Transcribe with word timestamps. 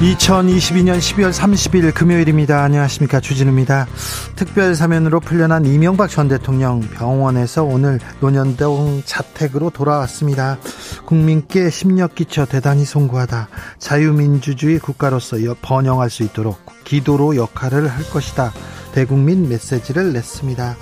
2022년 0.00 0.96
12월 0.96 1.30
30일 1.30 1.92
금요일입니다. 1.92 2.62
안녕하십니까. 2.62 3.20
주진우입니다. 3.20 3.86
특별 4.34 4.74
사면으로 4.74 5.20
풀려난 5.20 5.66
이명박 5.66 6.08
전 6.08 6.26
대통령 6.26 6.80
병원에서 6.80 7.64
오늘 7.64 8.00
노년동 8.20 9.02
자택으로 9.04 9.68
돌아왔습니다. 9.68 10.56
국민께 11.04 11.68
심력 11.68 12.14
끼쳐 12.14 12.46
대단히 12.46 12.86
송구하다. 12.86 13.48
자유민주주의 13.78 14.78
국가로서 14.78 15.36
번영할 15.60 16.08
수 16.08 16.22
있도록 16.22 16.58
기도로 16.84 17.36
역할을 17.36 17.86
할 17.86 18.02
것이다. 18.04 18.54
대국민 18.92 19.50
메시지를 19.50 20.14
냈습니다. 20.14 20.76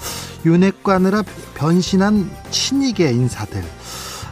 윤핵관으로 0.46 1.24
변신한 1.54 2.30
친이계 2.52 3.10
인사들. 3.10 3.64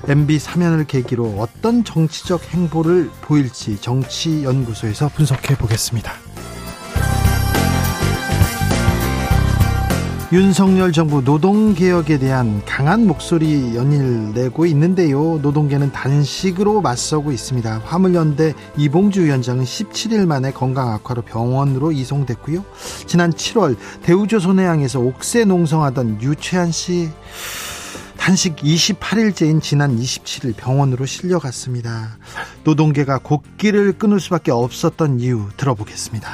MB 0.08 0.38
사면을 0.38 0.84
계기로 0.84 1.36
어떤 1.38 1.82
정치적 1.82 2.52
행보를 2.52 3.10
보일지 3.22 3.80
정치연구소에서 3.80 5.08
분석해 5.08 5.56
보겠습니다. 5.56 6.12
윤석열 10.32 10.90
정부 10.90 11.22
노동개혁에 11.22 12.18
대한 12.18 12.60
강한 12.66 13.06
목소리 13.06 13.76
연일 13.76 14.32
내고 14.32 14.66
있는데요. 14.66 15.38
노동계는 15.40 15.92
단식으로 15.92 16.80
맞서고 16.80 17.30
있습니다. 17.30 17.82
화물연대 17.84 18.54
이봉주 18.76 19.24
위원장은 19.24 19.62
17일 19.62 20.26
만에 20.26 20.50
건강 20.50 20.92
악화로 20.92 21.22
병원으로 21.22 21.92
이송됐고요. 21.92 22.64
지난 23.06 23.32
7월 23.32 23.76
대우조선해양에서 24.02 24.98
옥새 24.98 25.44
농성하던 25.44 26.20
유채한 26.20 26.72
씨 26.72 27.08
단식 28.26 28.56
28일째인 28.56 29.62
지난 29.62 29.96
27일 29.96 30.56
병원으로 30.56 31.06
실려갔습니다. 31.06 32.18
노동계가 32.64 33.18
곡기를 33.18 33.92
끊을 33.92 34.18
수밖에 34.18 34.50
없었던 34.50 35.20
이유 35.20 35.46
들어보겠습니다. 35.56 36.28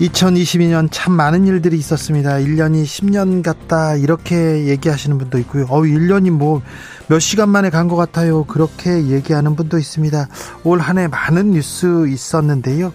2022년 0.00 0.88
참 0.90 1.12
많은 1.12 1.46
일들이 1.46 1.78
있었습니다. 1.78 2.32
1년이 2.38 2.82
10년 2.82 3.44
같다 3.44 3.94
이렇게 3.94 4.66
얘기하시는 4.66 5.16
분도 5.16 5.38
있고요. 5.38 5.66
어 5.68 5.82
1년이 5.82 6.30
뭐 6.30 6.60
몇 7.06 7.18
시간 7.18 7.50
만에 7.50 7.68
간 7.68 7.86
것 7.86 7.96
같아요. 7.96 8.44
그렇게 8.44 9.08
얘기하는 9.08 9.56
분도 9.56 9.76
있습니다. 9.78 10.26
올 10.64 10.80
한 10.80 10.96
해 10.98 11.06
많은 11.06 11.50
뉴스 11.50 12.08
있었는데요. 12.08 12.94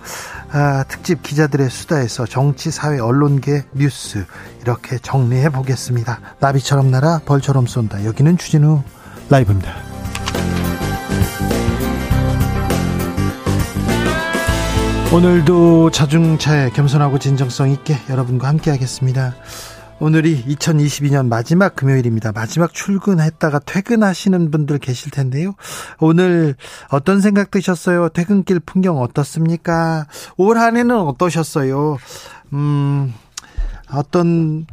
아, 0.52 0.84
특집 0.88 1.22
기자들의 1.22 1.70
수다에서 1.70 2.26
정치, 2.26 2.72
사회, 2.72 3.00
언론계 3.00 3.66
뉴스 3.74 4.26
이렇게 4.62 4.98
정리해 4.98 5.50
보겠습니다. 5.50 6.20
나비처럼 6.40 6.90
날아 6.90 7.22
벌처럼 7.26 7.68
쏜다. 7.68 8.06
여기는 8.06 8.38
주진우 8.38 8.82
라이브입니다. 9.30 9.72
오늘도 15.14 15.90
자중차에 15.92 16.70
겸손하고 16.70 17.18
진정성 17.18 17.72
있게 17.72 17.98
여러분과 18.10 18.48
함께 18.48 18.70
하겠습니다. 18.70 19.36
오늘이 20.02 20.46
2022년 20.46 21.28
마지막 21.28 21.76
금요일입니다. 21.76 22.32
마지막 22.32 22.74
출근했다가 22.74 23.60
퇴근하시는 23.60 24.50
분들 24.50 24.78
계실 24.80 25.12
텐데요. 25.12 25.56
오늘 26.00 26.56
어떤 26.90 27.20
생각 27.20 27.52
드셨어요? 27.52 28.08
퇴근길 28.10 28.62
풍경 28.62 29.02
어떻습니까? 29.02 30.08
올 30.38 30.58
한 30.58 30.78
해는 30.78 30.96
어떠셨어요? 30.98 31.98
음, 32.54 33.14
어떤 33.92 34.66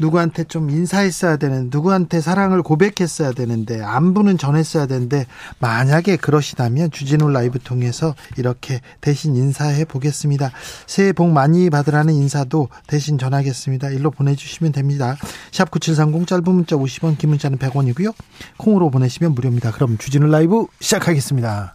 누구한테 0.00 0.44
좀 0.44 0.70
인사했어야 0.70 1.36
되는 1.36 1.68
누구한테 1.70 2.20
사랑을 2.20 2.62
고백했어야 2.62 3.32
되는데 3.32 3.82
안부는 3.82 4.38
전했어야 4.38 4.86
되는데 4.86 5.26
만약에 5.58 6.16
그러시다면 6.16 6.90
주진우 6.90 7.30
라이브 7.30 7.58
통해서 7.58 8.14
이렇게 8.36 8.80
대신 9.00 9.36
인사해 9.36 9.84
보겠습니다. 9.84 10.50
새해 10.86 11.12
복 11.12 11.30
많이 11.30 11.70
받으라는 11.70 12.14
인사도 12.14 12.68
대신 12.86 13.18
전하겠습니다. 13.18 13.90
일로 13.90 14.10
보내주시면 14.10 14.72
됩니다. 14.72 15.16
샵 15.52 15.70
9730 15.70 16.26
짧은 16.26 16.44
문자 16.44 16.76
50원 16.76 17.18
긴 17.18 17.30
문자는 17.30 17.58
100원이고요. 17.58 18.14
콩으로 18.56 18.90
보내시면 18.90 19.34
무료입니다. 19.34 19.72
그럼 19.72 19.98
주진우 19.98 20.26
라이브 20.26 20.66
시작하겠습니다. 20.80 21.74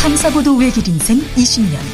탐사보도 0.00 0.56
외길 0.56 0.86
인생 0.88 1.18
20년 1.34 1.93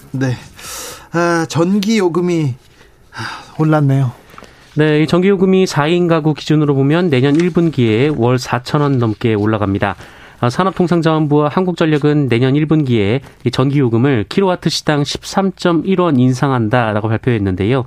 네. 0.11 0.35
아, 1.13 1.45
전기 1.49 1.97
요금이 1.97 2.55
올랐네요. 3.59 4.11
네, 4.75 5.01
이 5.01 5.07
전기 5.07 5.27
요금이 5.29 5.65
4인 5.65 6.07
가구 6.07 6.33
기준으로 6.33 6.75
보면 6.75 7.09
내년 7.09 7.37
1분기에 7.37 8.13
월 8.17 8.37
4천 8.37 8.81
원 8.81 8.99
넘게 8.99 9.33
올라갑니다. 9.33 9.95
아, 10.39 10.49
산업통상자원부와 10.49 11.49
한국전력은 11.49 12.29
내년 12.29 12.53
1분기에 12.55 13.21
이 13.45 13.51
전기 13.51 13.79
요금을 13.79 14.25
킬로와트 14.27 14.69
시당 14.69 15.03
13.1원 15.03 16.19
인상한다라고 16.19 17.09
발표했는데요. 17.09 17.85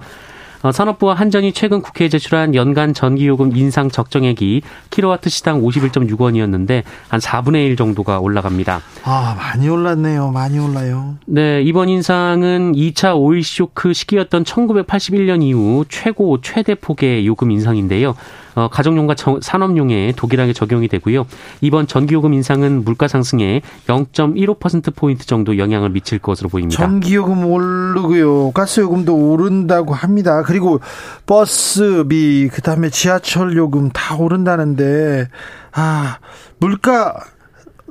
어, 0.64 0.72
산업부와 0.72 1.12
한전이 1.12 1.52
최근 1.52 1.82
국회에 1.82 2.08
제출한 2.08 2.54
연간 2.54 2.94
전기요금 2.94 3.54
인상 3.54 3.90
적정액이 3.90 4.62
킬로와트 4.88 5.28
시당 5.28 5.60
51.6원이었는데 5.60 6.84
한 7.08 7.20
4분의 7.20 7.66
1 7.66 7.76
정도가 7.76 8.18
올라갑니다. 8.18 8.80
아, 9.02 9.34
많이 9.36 9.68
올랐네요. 9.68 10.30
많이 10.30 10.58
올라요. 10.58 11.16
네, 11.26 11.60
이번 11.60 11.90
인상은 11.90 12.72
2차 12.72 13.14
오일 13.14 13.44
쇼크 13.44 13.92
시기였던 13.92 14.44
1981년 14.44 15.42
이후 15.42 15.84
최고 15.90 16.40
최대 16.40 16.74
폭의 16.74 17.26
요금 17.26 17.50
인상인데요. 17.50 18.14
어, 18.54 18.68
가정용과 18.68 19.14
산업용에 19.40 20.12
동일하게 20.16 20.52
적용이 20.52 20.88
되고요. 20.88 21.26
이번 21.60 21.86
전기요금 21.86 22.34
인상은 22.34 22.84
물가 22.84 23.08
상승에 23.08 23.62
0.15%포인트 23.86 25.26
정도 25.26 25.58
영향을 25.58 25.90
미칠 25.90 26.18
것으로 26.18 26.48
보입니다. 26.48 26.80
전기요금 26.82 27.44
오르고요. 27.46 28.52
가스요금도 28.52 29.14
오른다고 29.14 29.94
합니다. 29.94 30.42
그리고 30.42 30.80
버스비, 31.26 32.48
그 32.52 32.62
다음에 32.62 32.90
지하철 32.90 33.56
요금 33.56 33.90
다 33.90 34.16
오른다는데, 34.16 35.28
아, 35.72 36.18
물가 36.58 37.16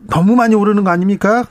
너무 0.10 0.36
많이 0.36 0.56
오르는 0.56 0.83
거 0.83 0.92
아닙니까? 0.92 1.45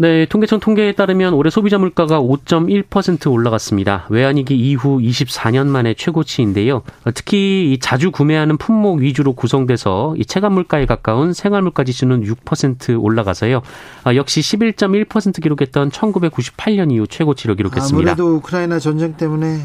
네, 0.00 0.26
통계청 0.26 0.60
통계에 0.60 0.92
따르면 0.92 1.34
올해 1.34 1.50
소비자 1.50 1.76
물가가 1.76 2.20
5.1% 2.20 3.32
올라갔습니다. 3.32 4.06
외환위기 4.10 4.54
이후 4.54 5.00
24년 5.00 5.66
만에 5.66 5.94
최고치인데요. 5.94 6.82
특히 7.14 7.78
자주 7.82 8.12
구매하는 8.12 8.58
품목 8.58 9.00
위주로 9.00 9.32
구성돼서 9.32 10.14
이 10.16 10.24
체감 10.24 10.52
물가에 10.52 10.86
가까운 10.86 11.32
생활 11.32 11.62
물가 11.62 11.82
지수는 11.82 12.22
6% 12.22 13.02
올라가서요. 13.02 13.60
아, 14.04 14.14
역시 14.14 14.40
11.1% 14.40 15.42
기록했던 15.42 15.90
1998년 15.90 16.92
이후 16.92 17.08
최고치를 17.08 17.56
기록했습니다. 17.56 18.12
아무래도 18.12 18.36
우크라이나 18.36 18.78
전쟁 18.78 19.14
때문에 19.14 19.62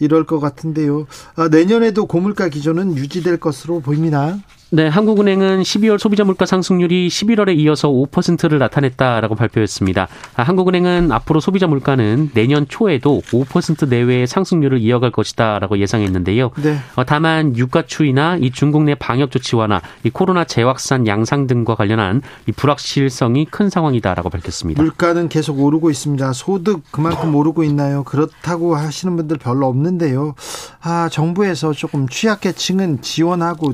이럴 0.00 0.24
것 0.24 0.40
같은데요. 0.40 1.06
아, 1.36 1.46
내년에도 1.46 2.06
고물가 2.06 2.48
기준은 2.48 2.96
유지될 2.96 3.38
것으로 3.38 3.78
보입니다. 3.78 4.36
네, 4.70 4.86
한국은행은 4.86 5.62
12월 5.62 5.98
소비자 5.98 6.24
물가 6.24 6.44
상승률이 6.44 7.08
11월에 7.08 7.56
이어서 7.56 7.88
5%를 7.88 8.58
나타냈다라고 8.58 9.34
발표했습니다. 9.34 10.08
아, 10.36 10.42
한국은행은 10.42 11.10
앞으로 11.10 11.40
소비자 11.40 11.66
물가는 11.66 12.30
내년 12.34 12.68
초에도 12.68 13.22
5% 13.24 13.88
내외의 13.88 14.26
상승률을 14.26 14.78
이어갈 14.80 15.10
것이다라고 15.10 15.78
예상했는데요. 15.78 16.50
네. 16.62 16.76
어, 16.96 17.04
다만 17.06 17.56
유가 17.56 17.86
추이나 17.86 18.36
이 18.36 18.50
중국 18.50 18.82
내 18.82 18.94
방역 18.94 19.30
조치 19.30 19.56
완화, 19.56 19.80
이 20.04 20.10
코로나 20.10 20.44
재확산 20.44 21.06
양상 21.06 21.46
등과 21.46 21.74
관련한 21.74 22.20
이 22.46 22.52
불확실성이 22.52 23.46
큰 23.46 23.70
상황이다라고 23.70 24.28
밝혔습니다. 24.28 24.82
물가는 24.82 25.30
계속 25.30 25.60
오르고 25.60 25.88
있습니다. 25.88 26.34
소득 26.34 26.82
그만큼 26.90 27.34
오르고 27.34 27.64
있나요? 27.64 28.04
그렇다고 28.04 28.76
하시는 28.76 29.16
분들 29.16 29.38
별로 29.38 29.66
없는데요. 29.66 30.34
아, 30.82 31.08
정부에서 31.10 31.72
조금 31.72 32.06
취약계층은 32.06 33.00
지원하고 33.00 33.72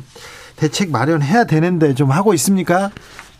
대책 0.57 0.91
마련해야 0.91 1.45
되는데 1.45 1.95
좀 1.95 2.11
하고 2.11 2.35
있습니까? 2.35 2.91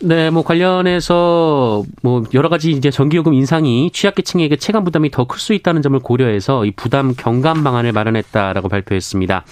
네, 0.01 0.29
뭐 0.29 0.43
관련해서 0.43 1.83
뭐 2.03 2.23
여러 2.33 2.49
가지 2.49 2.71
이제 2.71 2.91
전기요금 2.91 3.33
인상이 3.33 3.89
취약계층에게 3.91 4.57
체감 4.57 4.83
부담이 4.83 5.09
더 5.09 5.25
클 5.25 5.39
수 5.39 5.53
있다는 5.53 5.81
점을 5.81 5.97
고려해서 5.99 6.65
이 6.65 6.71
부담 6.71 7.15
경감 7.15 7.63
방안을 7.63 7.93
마련했다라고 7.93 8.67
발표했습니다. 8.67 9.45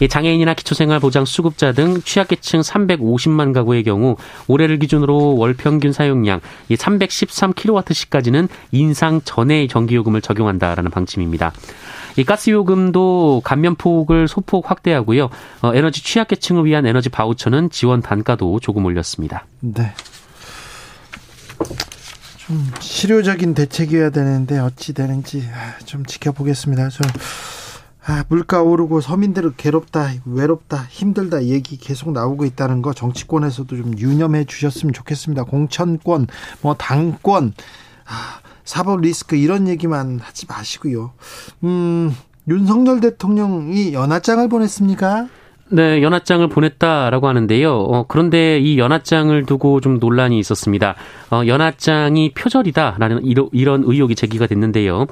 이 0.00 0.08
장애인이나 0.08 0.52
기초생활보장 0.52 1.24
수급자 1.24 1.72
등 1.72 2.02
취약계층 2.02 2.60
350만 2.60 3.54
가구의 3.54 3.82
경우 3.82 4.16
올해를 4.46 4.78
기준으로 4.78 5.36
월 5.36 5.54
평균 5.54 5.92
사용량 5.92 6.40
이 6.68 6.76
313kWh까지는 6.76 8.48
인상 8.72 9.22
전에 9.24 9.66
전기요금을 9.66 10.20
적용한다라는 10.20 10.90
방침입니다. 10.90 11.52
이 12.16 12.24
가스 12.24 12.50
요금도 12.50 13.42
감면 13.44 13.74
폭을 13.74 14.28
소폭 14.28 14.70
확대하고요. 14.70 15.28
어, 15.62 15.74
에너지 15.74 16.02
취약계층을 16.02 16.64
위한 16.64 16.86
에너지 16.86 17.08
바우처는 17.08 17.70
지원 17.70 18.00
단가도 18.00 18.60
조금 18.60 18.84
올렸습니다. 18.84 19.46
네. 19.60 19.92
좀 22.38 22.70
실효적인 22.80 23.54
대책이어야 23.54 24.10
되는데 24.10 24.58
어찌 24.58 24.92
되는지 24.92 25.48
아, 25.52 25.78
좀 25.84 26.06
지켜보겠습니다. 26.06 26.88
저 26.90 27.02
아, 28.08 28.24
물가 28.28 28.62
오르고 28.62 29.00
서민들을 29.00 29.54
괴롭다, 29.56 30.12
외롭다, 30.24 30.86
힘들다 30.88 31.44
얘기 31.46 31.76
계속 31.76 32.12
나오고 32.12 32.44
있다는 32.44 32.80
거 32.80 32.92
정치권에서도 32.92 33.76
좀 33.76 33.98
유념해 33.98 34.44
주셨으면 34.44 34.92
좋겠습니다. 34.92 35.42
공천권, 35.42 36.28
뭐 36.62 36.74
당권, 36.74 37.52
아, 38.06 38.38
사법 38.66 39.00
리스크 39.00 39.36
이런 39.36 39.66
얘기만 39.68 40.18
하지 40.18 40.44
마시고요. 40.46 41.12
음, 41.64 42.14
윤석열 42.48 43.00
대통령이 43.00 43.94
연하장을 43.94 44.46
보냈습니까? 44.48 45.28
네, 45.68 46.00
연하장을 46.00 46.46
보냈다라고 46.48 47.26
하는데요. 47.26 47.74
어, 47.74 48.04
그런데 48.06 48.60
이 48.60 48.78
연하장을 48.78 49.46
두고 49.46 49.80
좀 49.80 49.98
논란이 49.98 50.38
있었습니다. 50.38 50.94
어, 51.32 51.42
연하장이 51.44 52.34
표절이다라는 52.34 53.24
이러, 53.24 53.48
이런 53.50 53.82
의혹이 53.84 54.14
제기가 54.14 54.46
됐는데요. 54.46 55.06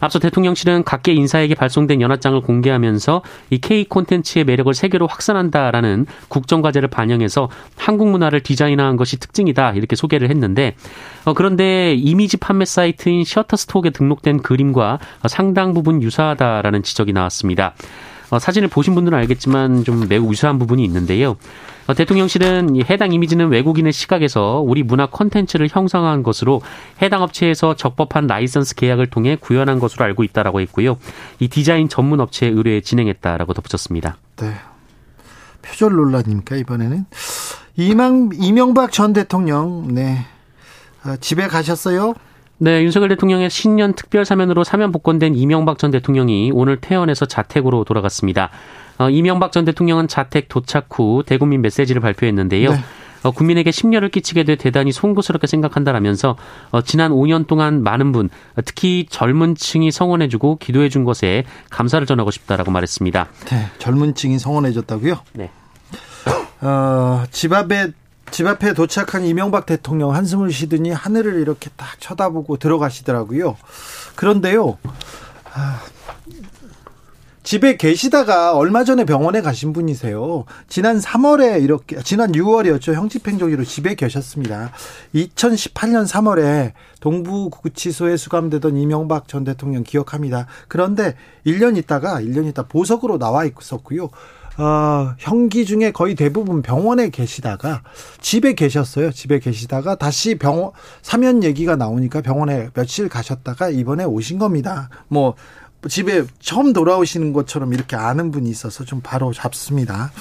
앞서 0.00 0.18
대통령실은 0.18 0.82
각계 0.82 1.12
인사에게 1.12 1.54
발송된 1.54 2.00
연하장을 2.00 2.40
공개하면서 2.40 3.22
이 3.50 3.58
K 3.58 3.84
콘텐츠의 3.84 4.44
매력을 4.44 4.74
세계로 4.74 5.06
확산한다라는 5.06 6.06
국정과제를 6.26 6.88
반영해서 6.88 7.48
한국 7.76 8.08
문화를 8.10 8.40
디자인한 8.40 8.96
것이 8.96 9.20
특징이다 9.20 9.74
이렇게 9.74 9.94
소개를 9.94 10.28
했는데 10.28 10.74
어, 11.24 11.34
그런데 11.34 11.94
이미지 11.94 12.36
판매 12.36 12.64
사이트인 12.64 13.22
셔터스톡에 13.22 13.90
등록된 13.90 14.42
그림과 14.42 14.98
상당 15.28 15.72
부분 15.72 16.02
유사하다라는 16.02 16.82
지적이 16.82 17.12
나왔습니다. 17.12 17.74
어, 18.30 18.38
사진을 18.38 18.68
보신 18.68 18.94
분들은 18.94 19.16
알겠지만 19.18 19.84
좀 19.84 20.06
매우 20.08 20.30
유사한 20.30 20.58
부분이 20.58 20.84
있는데요. 20.84 21.36
어, 21.86 21.94
대통령실은 21.94 22.80
해당 22.88 23.12
이미지는 23.12 23.48
외국인의 23.48 23.92
시각에서 23.92 24.62
우리 24.64 24.82
문화 24.82 25.06
콘텐츠를 25.06 25.68
형성한 25.70 26.22
것으로 26.22 26.62
해당 27.02 27.22
업체에서 27.22 27.74
적법한 27.74 28.26
라이선스 28.26 28.76
계약을 28.76 29.08
통해 29.08 29.36
구현한 29.38 29.78
것으로 29.80 30.04
알고 30.04 30.22
있다라고 30.24 30.60
했고요. 30.60 30.98
이 31.40 31.48
디자인 31.48 31.88
전문 31.88 32.20
업체에 32.20 32.48
의뢰해 32.48 32.80
진행했다라고 32.80 33.52
덧붙였습니다. 33.54 34.16
네. 34.36 34.54
표절 35.62 35.92
논란입니까 35.92 36.56
이번에는 36.56 37.04
이망 37.76 38.30
이명박 38.32 38.92
전 38.92 39.12
대통령 39.12 39.94
네 39.94 40.24
아, 41.02 41.16
집에 41.16 41.48
가셨어요? 41.48 42.14
네, 42.62 42.82
윤석열 42.82 43.08
대통령의 43.08 43.48
신년 43.48 43.94
특별 43.94 44.26
사면으로 44.26 44.64
사면 44.64 44.92
복권된 44.92 45.34
이명박 45.34 45.78
전 45.78 45.90
대통령이 45.90 46.50
오늘 46.52 46.78
퇴원해서 46.78 47.24
자택으로 47.24 47.84
돌아갔습니다. 47.84 48.50
어, 48.98 49.08
이명박 49.08 49.50
전 49.50 49.64
대통령은 49.64 50.08
자택 50.08 50.50
도착 50.50 50.88
후 50.90 51.22
대국민 51.24 51.62
메시지를 51.62 52.02
발표했는데요. 52.02 52.70
네. 52.70 52.76
어, 53.22 53.30
국민에게 53.30 53.70
심려를 53.70 54.10
끼치게 54.10 54.44
돼 54.44 54.56
대단히 54.56 54.92
송구스럽게 54.92 55.46
생각한다라면서 55.46 56.36
어, 56.70 56.82
지난 56.82 57.12
5년 57.12 57.46
동안 57.46 57.82
많은 57.82 58.12
분, 58.12 58.28
특히 58.66 59.06
젊은 59.08 59.54
층이 59.54 59.90
성원해주고 59.90 60.58
기도해준 60.58 61.04
것에 61.04 61.44
감사를 61.70 62.06
전하고 62.06 62.30
싶다라고 62.30 62.70
말했습니다. 62.70 63.26
네, 63.46 63.66
젊은 63.78 64.14
층이 64.14 64.38
성원해줬다고요? 64.38 65.18
네. 65.32 65.50
어, 66.60 67.24
집 67.30 67.54
앞에 67.54 67.92
집 68.30 68.46
앞에 68.46 68.74
도착한 68.74 69.24
이명박 69.24 69.66
대통령 69.66 70.14
한숨을 70.14 70.52
쉬더니 70.52 70.90
하늘을 70.90 71.40
이렇게 71.40 71.70
딱 71.76 72.00
쳐다보고 72.00 72.56
들어가시더라고요. 72.56 73.56
그런데요, 74.14 74.78
아, 75.52 75.80
집에 77.42 77.76
계시다가 77.76 78.54
얼마 78.54 78.84
전에 78.84 79.04
병원에 79.04 79.40
가신 79.40 79.72
분이세요. 79.72 80.44
지난 80.68 81.00
3월에 81.00 81.62
이렇게, 81.62 82.00
지난 82.02 82.32
6월이었죠. 82.32 82.94
형집행정지로 82.94 83.64
집에 83.64 83.94
계셨습니다. 83.94 84.70
2018년 85.14 86.06
3월에 86.06 86.72
동부구치소에 87.00 88.18
수감되던 88.18 88.76
이명박 88.76 89.26
전 89.26 89.42
대통령 89.42 89.82
기억합니다. 89.82 90.46
그런데 90.68 91.16
1년 91.46 91.76
있다가, 91.78 92.20
1년 92.20 92.46
있다 92.46 92.68
보석으로 92.68 93.18
나와 93.18 93.44
있었고요. 93.46 94.10
어, 94.60 95.14
형기 95.18 95.64
중에 95.64 95.90
거의 95.90 96.14
대부분 96.14 96.60
병원에 96.60 97.08
계시다가 97.08 97.82
집에 98.20 98.52
계셨어요. 98.52 99.10
집에 99.10 99.38
계시다가 99.38 99.94
다시 99.94 100.34
병원 100.34 100.72
사면 101.00 101.42
얘기가 101.42 101.76
나오니까 101.76 102.20
병원에 102.20 102.68
며칠 102.74 103.08
가셨다가 103.08 103.70
이번에 103.70 104.04
오신 104.04 104.38
겁니다. 104.38 104.90
뭐 105.08 105.34
집에 105.88 106.24
처음 106.40 106.74
돌아오시는 106.74 107.32
것처럼 107.32 107.72
이렇게 107.72 107.96
아는 107.96 108.30
분이 108.30 108.50
있어서 108.50 108.84
좀 108.84 109.00
바로 109.02 109.32
잡습니다. 109.32 110.12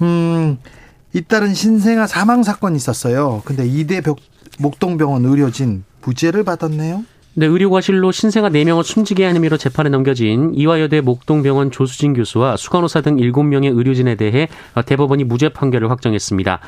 음, 0.00 0.58
잇따른 1.12 1.52
신생아 1.52 2.06
사망 2.06 2.44
사건이 2.44 2.76
있었어요. 2.76 3.42
근데 3.44 3.66
이대 3.66 4.00
목동병원 4.60 5.24
의료진 5.24 5.82
무죄를 6.02 6.44
받았네요. 6.44 7.04
네, 7.34 7.46
의료과실로 7.46 8.10
신생아 8.10 8.48
4명을 8.48 8.82
숨지게 8.82 9.24
한 9.24 9.36
혐의로 9.36 9.56
재판에 9.56 9.88
넘겨진 9.88 10.52
이화여대 10.52 11.00
목동병원 11.00 11.70
조수진 11.70 12.12
교수와 12.12 12.56
수간호사 12.56 13.02
등 13.02 13.16
7명의 13.18 13.76
의료진에 13.76 14.16
대해 14.16 14.48
대법원이 14.84 15.22
무죄 15.24 15.48
판결을 15.48 15.90
확정했습니다. 15.90 16.58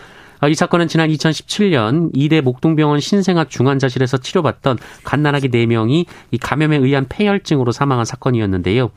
이 0.49 0.54
사건은 0.54 0.87
지난 0.87 1.09
2017년 1.09 2.11
이대 2.14 2.40
목동병원 2.40 3.00
신생아 3.00 3.47
중환자실에서 3.47 4.19
치료받던 4.19 4.78
갓난아기 5.02 5.49
4명이 5.49 6.07
이 6.31 6.38
감염에 6.38 6.76
의한 6.76 7.07
폐혈증으로 7.09 7.73
사망한 7.73 8.04
사건이었는데요. 8.04 8.90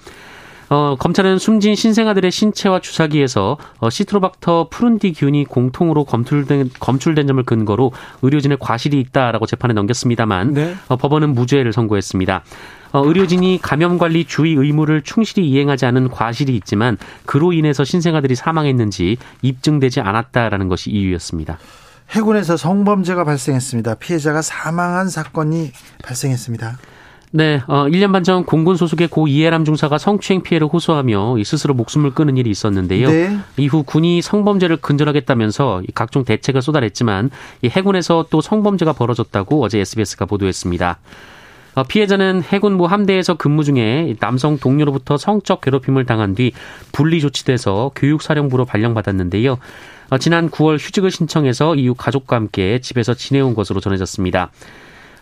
어, 0.69 0.95
검찰은 0.98 1.38
숨진 1.38 1.75
신생아들의 1.75 2.31
신체와 2.31 2.79
주사기에서 2.79 3.57
어, 3.79 3.89
시트로박터 3.89 4.67
푸른디 4.69 5.13
균이 5.13 5.45
공통으로 5.45 6.05
검출된, 6.05 6.72
검출된 6.79 7.27
점을 7.27 7.41
근거로 7.43 7.91
의료진의 8.22 8.57
과실이 8.60 9.00
있다라고 9.00 9.45
재판에 9.45 9.74
넘겼습니다만 9.74 10.53
네. 10.53 10.75
어, 10.88 10.95
법원은 10.95 11.34
무죄를 11.36 11.74
선고했습니다. 11.74 12.43
어, 12.93 13.05
의료진이 13.05 13.60
감염 13.62 13.98
관리 13.98 14.25
주의 14.25 14.53
의무를 14.53 15.01
충실히 15.01 15.48
이행하지 15.50 15.86
않은 15.86 16.10
과실이 16.10 16.55
있지만 16.55 16.98
그로 17.25 17.53
인해서 17.53 17.84
신생아들이 17.84 18.36
사망했는지 18.36 19.17
입증되지 19.41 20.01
않았다라는 20.01 20.67
것이 20.69 20.91
이유였습니다. 20.91 21.57
해군에서 22.12 22.55
성범죄가 22.55 23.24
발생했습니다. 23.24 23.95
피해자가 23.95 24.41
사망한 24.41 25.10
사건이 25.10 25.72
발생했습니다. 26.03 26.77
네, 27.36 27.62
어, 27.68 27.84
1년 27.89 28.13
반 28.13 28.24
전 28.24 28.46
공군 28.46 28.77
소속의 28.77 29.10
고 29.10 29.27
이해람 29.27 29.65
중사가 29.65 29.98
성추행 29.98 30.42
피해를 30.42 30.68
호소하며 30.72 31.36
스스로 31.44 31.74
목숨을 31.74 32.12
끊은 32.12 32.38
일이 32.38 32.50
있었는데요. 32.50 33.10
네. 33.10 33.38
이후 33.58 33.84
군이 33.84 34.22
성범죄를 34.22 34.77
근절하겠다면서 34.77 35.84
각종 35.94 36.24
대책을 36.24 36.62
쏟아냈지만 36.62 37.30
이 37.62 37.68
해군에서 37.68 38.27
또 38.30 38.39
성범죄가 38.39 38.94
벌어졌다고 38.94 39.62
어제 39.62 39.80
SBS가 39.80 40.25
보도했습니다. 40.25 40.98
어, 41.75 41.84
피해자는 41.84 42.42
해군무 42.42 42.86
함대에서 42.86 43.34
근무 43.34 43.65
중에 43.65 44.15
남성 44.22 44.58
동료로부터 44.58 45.18
성적 45.18 45.60
괴롭힘을 45.60 46.06
당한 46.06 46.36
뒤 46.36 46.54
분리 46.94 47.20
조치돼서 47.20 47.92
교육사령부로 47.96 48.63
발령받았는데요. 48.63 49.58
어, 50.10 50.18
지난 50.18 50.50
9월 50.50 50.80
휴직을 50.80 51.12
신청해서 51.12 51.75
이후 51.75 51.96
가족과 51.96 52.38
함께 52.38 52.80
집에서 52.80 53.13
지내온 53.13 53.56
것으로 53.56 53.82
전해졌습니다. 53.82 54.51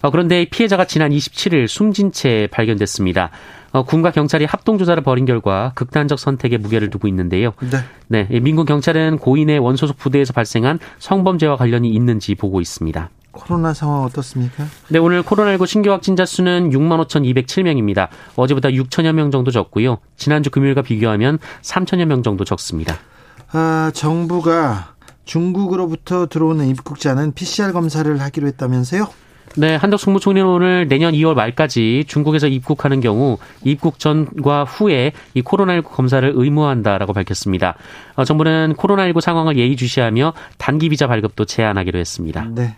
어, 0.03 0.11
그런데 0.11 0.45
피해자가 0.45 0.83
지난 0.83 1.11
27일 1.11 1.67
숨진 1.69 2.11
채 2.11 2.49
발견됐습니다. 2.51 3.31
어, 3.71 3.83
군과 3.83 4.11
경찰이 4.11 4.43
합동 4.43 4.77
조사를 4.77 5.01
벌인 5.01 5.25
결과 5.25 5.71
극단적 5.75 6.19
선택에 6.19 6.57
무게를 6.57 6.89
두고 6.89 7.07
있는데요. 7.07 7.53
네. 8.09 8.25
네, 8.27 8.39
민군 8.41 8.65
경찰은 8.65 9.17
고인의 9.17 9.59
원소속 9.59 9.97
부대에서 9.97 10.33
발생한 10.33 10.79
성범죄와 10.99 11.55
관련이 11.55 11.89
있는지 11.89 12.35
보고 12.35 12.59
있습니다. 12.59 13.09
코로나 13.31 13.73
상황 13.73 14.03
어떻습니까? 14.03 14.65
네, 14.89 14.99
오늘 14.99 15.23
코로나19 15.23 15.65
신규 15.67 15.89
확진자 15.91 16.25
수는 16.25 16.69
6만 16.71 17.07
5,207명입니다. 17.07 18.09
어제보다 18.35 18.69
6천여 18.69 19.13
명 19.13 19.31
정도 19.31 19.51
적고요. 19.51 19.99
지난주 20.17 20.51
금요일과 20.51 20.81
비교하면 20.81 21.39
3천여 21.61 22.05
명 22.05 22.23
정도 22.23 22.43
적습니다. 22.43 22.97
아, 23.53 23.89
정부가 23.93 24.95
중국으로부터 25.23 26.27
들어오는 26.27 26.67
입국자는 26.67 27.31
PCR 27.31 27.71
검사를 27.71 28.19
하기로 28.19 28.47
했다면서요? 28.47 29.22
네, 29.55 29.75
한덕수 29.75 30.05
국무총리는 30.05 30.47
오늘 30.47 30.87
내년 30.87 31.13
2월 31.13 31.35
말까지 31.35 32.05
중국에서 32.07 32.47
입국하는 32.47 33.01
경우 33.01 33.37
입국 33.63 33.99
전과 33.99 34.63
후에 34.63 35.11
이 35.35 35.41
코로나19 35.43 35.83
검사를 35.83 36.31
의무화한다라고 36.33 37.13
밝혔습니다. 37.13 37.75
어, 38.15 38.25
정부는 38.25 38.75
코로나19 38.77 39.21
상황을 39.21 39.57
예의주시하며 39.57 40.33
단기 40.57 40.89
비자 40.89 41.07
발급도 41.07 41.45
제한하기로 41.45 41.99
했습니다. 41.99 42.47
네. 42.49 42.75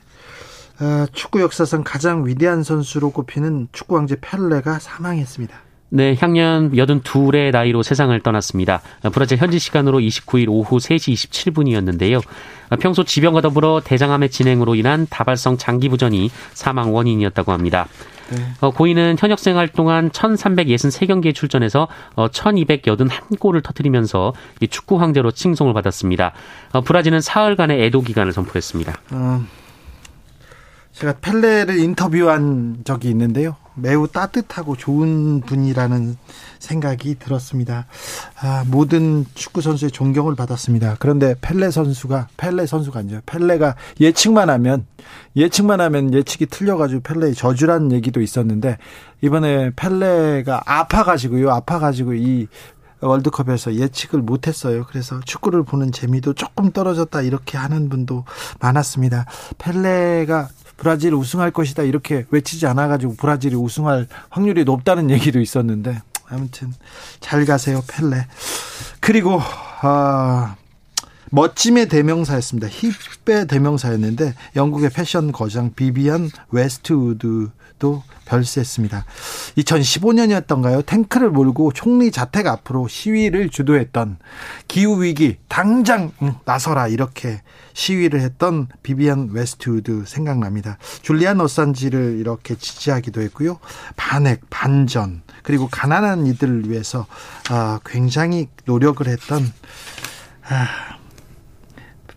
어, 0.82 1.06
축구 1.14 1.42
역사상 1.42 1.84
가장 1.86 2.28
위대한 2.28 2.64
선수로 2.64 3.12
꼽히는 3.12 3.70
축구 3.72 3.96
왕제 3.96 4.18
펠레가 4.20 4.80
사망했습니다. 4.80 5.65
네, 5.90 6.16
향년 6.20 6.72
82의 6.72 7.52
나이로 7.52 7.84
세상을 7.84 8.20
떠났습니다. 8.22 8.82
브라질 9.14 9.38
현지 9.38 9.60
시간으로 9.60 10.00
29일 10.00 10.48
오후 10.50 10.78
3시 10.78 11.14
27분이었는데요. 11.14 12.22
평소 12.80 13.04
지병과 13.04 13.42
더불어 13.42 13.82
대장암의 13.84 14.30
진행으로 14.30 14.76
인한 14.76 15.06
다발성 15.10 15.58
장기부전이 15.58 16.32
사망 16.54 16.94
원인이었다고 16.94 17.52
합니다. 17.52 17.88
네. 18.32 18.38
어, 18.60 18.72
고인은 18.72 19.18
현역 19.20 19.38
생활 19.38 19.68
동안 19.68 20.10
1363경기에 20.10 21.36
출전해서 21.36 21.88
1281골을 22.16 23.64
터뜨리면서 23.64 24.34
축구 24.72 25.00
황제로 25.00 25.30
칭송을 25.30 25.74
받았습니다. 25.74 26.34
어, 26.72 26.82
브라질은 26.82 27.22
사흘간의 27.22 27.84
애도 27.84 28.02
기간을 28.02 28.34
선포했습니다. 28.34 28.94
어, 29.12 29.44
제가 30.94 31.14
펠레를 31.22 31.78
인터뷰한 31.78 32.78
적이 32.84 33.10
있는데요. 33.10 33.58
매우 33.76 34.08
따뜻하고 34.08 34.76
좋은 34.76 35.42
분이라는 35.42 36.18
생각이 36.60 37.16
들었습니다. 37.20 37.86
아, 38.42 38.64
모든 38.68 39.26
축구 39.36 39.62
선수의 39.62 39.92
존경을 39.92 40.36
받았습니다. 40.36 40.96
그런데 41.00 41.36
펠레 41.42 41.72
선수가 41.72 42.30
펠레 42.38 42.66
선수가 42.66 43.00
아니죠. 43.00 43.22
펠레가 43.26 43.76
예측만 44.00 44.50
하면 44.50 44.86
예측만 45.36 45.82
하면 45.82 46.14
예측이 46.14 46.48
틀려가지고 46.48 47.02
펠레의 47.02 47.36
저주라는 47.36 47.92
얘기도 47.92 48.22
있었는데 48.22 48.78
이번에 49.22 49.72
펠레가 49.76 50.64
아파가지고요. 50.66 51.52
아파가지고 51.52 52.14
이 52.16 52.48
월드컵에서 53.02 53.76
예측을 53.76 54.22
못했어요. 54.22 54.86
그래서 54.88 55.20
축구를 55.20 55.64
보는 55.64 55.92
재미도 55.92 56.34
조금 56.34 56.72
떨어졌다 56.72 57.22
이렇게 57.22 57.58
하는 57.58 57.90
분도 57.90 58.24
많았습니다. 58.60 59.26
펠레가 59.58 60.50
브라질 60.78 61.14
우승할 61.14 61.52
것이다 61.52 61.84
이렇게 61.84 62.26
외치지 62.32 62.68
않아가지고 62.68 63.16
브라질이 63.16 63.56
우승할 63.56 64.08
확률이 64.30 64.64
높다는 64.64 65.10
얘기도 65.10 65.40
있었는데 65.40 66.02
아무튼 66.28 66.74
잘 67.20 67.46
가세요 67.46 67.84
펠레. 67.88 68.28
그리고 69.00 69.40
아 69.82 70.56
멋짐의 71.32 71.88
대명사였습니다. 71.90 72.68
hip의 72.68 73.48
대명사였는데 73.48 74.34
영국의 74.56 74.90
패션 74.92 75.32
거장 75.32 75.74
비비안 75.74 76.30
웨스트우드도 76.52 78.04
별세했습니다. 78.26 79.06
2015년이었던가요? 79.58 80.86
탱크를 80.86 81.30
몰고 81.30 81.74
총리 81.74 82.12
자택 82.12 82.48
앞으로 82.48 82.88
시위를 82.88 83.50
주도했던 83.50 84.18
기후 84.68 85.04
위기 85.04 85.38
당장 85.48 86.12
나서라 86.46 86.88
이렇게 86.88 87.42
시위를 87.74 88.22
했던 88.22 88.68
비비안 88.84 89.30
웨스트우드 89.32 90.04
생각납니다. 90.06 90.78
줄리안 91.02 91.40
어산지를 91.42 92.18
이렇게 92.20 92.56
지지하기도 92.56 93.22
했고요. 93.22 93.60
반핵, 93.96 94.50
반전 94.50 95.22
그리고 95.44 95.68
가난한 95.70 96.26
이들을 96.26 96.70
위해서 96.70 97.06
아, 97.50 97.80
굉장히 97.86 98.48
노력을 98.66 99.06
했던 99.08 99.52
아, 100.48 100.95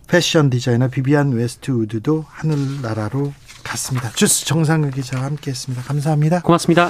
패션 0.09 0.49
디자이너 0.49 0.87
비비안 0.87 1.31
웨스트우드도 1.33 2.25
하늘나라로 2.27 3.31
갔습니다. 3.63 4.11
뉴스 4.13 4.45
정상근 4.45 4.91
기자와 4.91 5.25
함께했습니다. 5.25 5.83
감사합니다. 5.83 6.41
고맙습니다. 6.41 6.89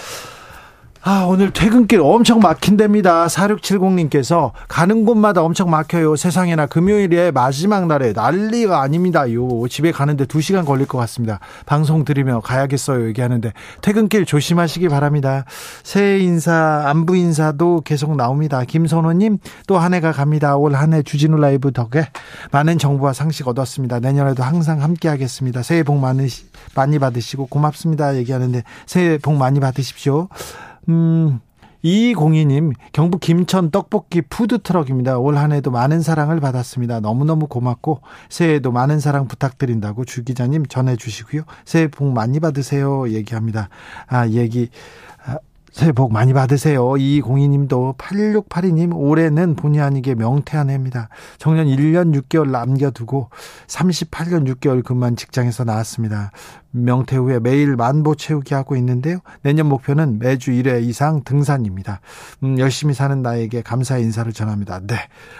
아, 1.01 1.23
오늘 1.29 1.51
퇴근길 1.51 2.01
엄청 2.01 2.39
막힌답니다. 2.39 3.27
4670님께서 3.27 4.51
가는 4.67 5.05
곳마다 5.05 5.41
엄청 5.41 5.69
막혀요. 5.69 6.17
세상에나 6.17 6.65
금요일에 6.65 7.31
마지막 7.31 7.87
날에 7.87 8.11
난리가 8.11 8.81
아닙니다요. 8.81 9.65
집에 9.69 9.93
가는데 9.93 10.25
2시간 10.25 10.65
걸릴 10.65 10.87
것 10.87 10.97
같습니다. 10.99 11.39
방송 11.65 12.03
들으며 12.03 12.41
가야겠어요. 12.41 13.07
얘기하는데 13.07 13.53
퇴근길 13.81 14.25
조심하시기 14.25 14.89
바랍니다. 14.89 15.45
새해 15.83 16.19
인사, 16.19 16.83
안부 16.87 17.15
인사도 17.15 17.81
계속 17.85 18.17
나옵니다. 18.17 18.65
김선호님 18.65 19.37
또 19.67 19.77
한 19.79 19.93
해가 19.93 20.11
갑니다. 20.11 20.57
올 20.57 20.75
한 20.75 20.93
해 20.93 21.01
주진우 21.01 21.37
라이브 21.37 21.71
덕에 21.71 22.09
많은 22.51 22.77
정보와 22.77 23.13
상식 23.13 23.47
얻었습니다. 23.47 24.01
내년에도 24.01 24.43
항상 24.43 24.83
함께 24.83 25.07
하겠습니다. 25.07 25.63
새해 25.63 25.81
복 25.83 25.97
많으, 25.97 26.27
많이 26.75 26.99
받으시고 26.99 27.45
고맙습니다. 27.47 28.17
얘기하는데 28.17 28.63
새해 28.85 29.17
복 29.17 29.35
많이 29.37 29.61
받으십시오. 29.61 30.27
음, 30.89 31.39
이공이님 31.81 32.73
경북 32.91 33.21
김천 33.21 33.71
떡볶이 33.71 34.21
푸드트럭입니다. 34.21 35.17
올 35.19 35.37
한 35.37 35.51
해도 35.53 35.71
많은 35.71 36.01
사랑을 36.01 36.39
받았습니다. 36.41 36.99
너무너무 36.99 37.47
고맙고 37.47 38.01
새해에도 38.29 38.71
많은 38.71 38.99
사랑 38.99 39.27
부탁드린다고 39.27 40.03
주 40.05 40.23
기자님 40.23 40.65
전해주시고요. 40.65 41.43
새해 41.63 41.87
복 41.87 42.11
많이 42.11 42.39
받으세요. 42.41 43.09
얘기합니다. 43.09 43.69
아 44.07 44.27
얘기 44.27 44.69
새해 45.71 45.91
복 45.91 46.11
많이 46.11 46.33
받으세요. 46.33 46.83
2202님도 46.83 47.95
8682님 47.97 48.91
올해는 48.95 49.55
본의 49.55 49.79
아니게 49.81 50.15
명태 50.15 50.57
한 50.57 50.69
해입니다. 50.69 51.09
정년 51.37 51.67
1년 51.67 52.19
6개월 52.19 52.49
남겨두고 52.49 53.29
38년 53.67 54.47
6개월 54.55 54.83
근무한 54.83 55.15
직장에서 55.15 55.63
나왔습니다. 55.63 56.31
명태 56.71 57.17
후에 57.17 57.39
매일 57.39 57.75
만보 57.75 58.15
채우기 58.15 58.53
하고 58.53 58.75
있는데요. 58.75 59.19
내년 59.41 59.67
목표는 59.67 60.19
매주 60.19 60.51
1회 60.51 60.83
이상 60.83 61.23
등산입니다. 61.23 62.01
음, 62.43 62.59
열심히 62.59 62.93
사는 62.93 63.21
나에게 63.21 63.61
감사의 63.61 64.03
인사를 64.03 64.31
전합니다. 64.33 64.81
네. 64.85 64.95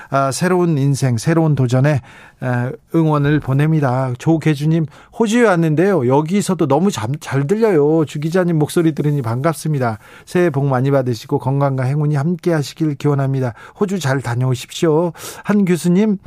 아, 0.10 0.32
새로운 0.32 0.78
인생, 0.78 1.18
새로운 1.18 1.56
도전에 1.56 2.02
아, 2.42 2.72
응원을 2.96 3.40
보냅니다. 3.40 4.12
조계주님, 4.18 4.86
호주에 5.18 5.44
왔는데요. 5.44 6.08
여기서도 6.08 6.68
너무 6.68 6.90
잘, 6.90 7.10
잘 7.20 7.46
들려요. 7.48 8.06
주 8.06 8.20
기자님 8.20 8.58
목소리 8.58 8.96
들으니 8.96 9.22
반갑습니다. 9.22 10.00
새해 10.26 10.50
복 10.50 10.66
많이 10.66 10.90
받으시고 10.90 11.40
건강과 11.40 11.84
행운이 11.84 12.16
함께 12.16 12.54
하시길 12.54 12.96
기원합니다. 12.96 13.54
호주 13.80 14.00
잘 14.00 14.22
다녀오십시오. 14.22 15.14
한 15.44 15.66
교수님, 15.66 16.18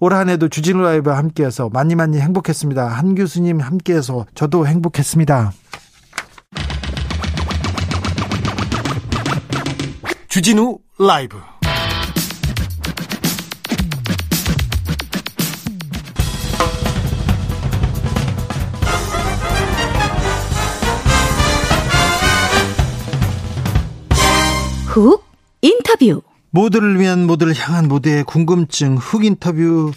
올 0.00 0.14
한 0.14 0.28
해도 0.30 0.48
주진우 0.48 0.82
라이브와 0.82 1.18
함께해서 1.18 1.68
많이 1.68 1.94
많이 1.94 2.18
행복했습니다. 2.18 2.86
한 2.88 3.14
교수님 3.14 3.60
함께해서 3.60 4.26
저도 4.34 4.66
행복했습니다. 4.66 5.52
주진우 10.28 10.78
라이브 10.98 11.36
훅 24.86 25.22
인터뷰 25.62 26.22
모두를 26.50 26.98
위한 26.98 27.26
모두를 27.26 27.54
향한 27.54 27.86
모두의 27.88 28.24
궁금증 28.24 28.96
흑 28.96 29.24
인터뷰 29.24 29.92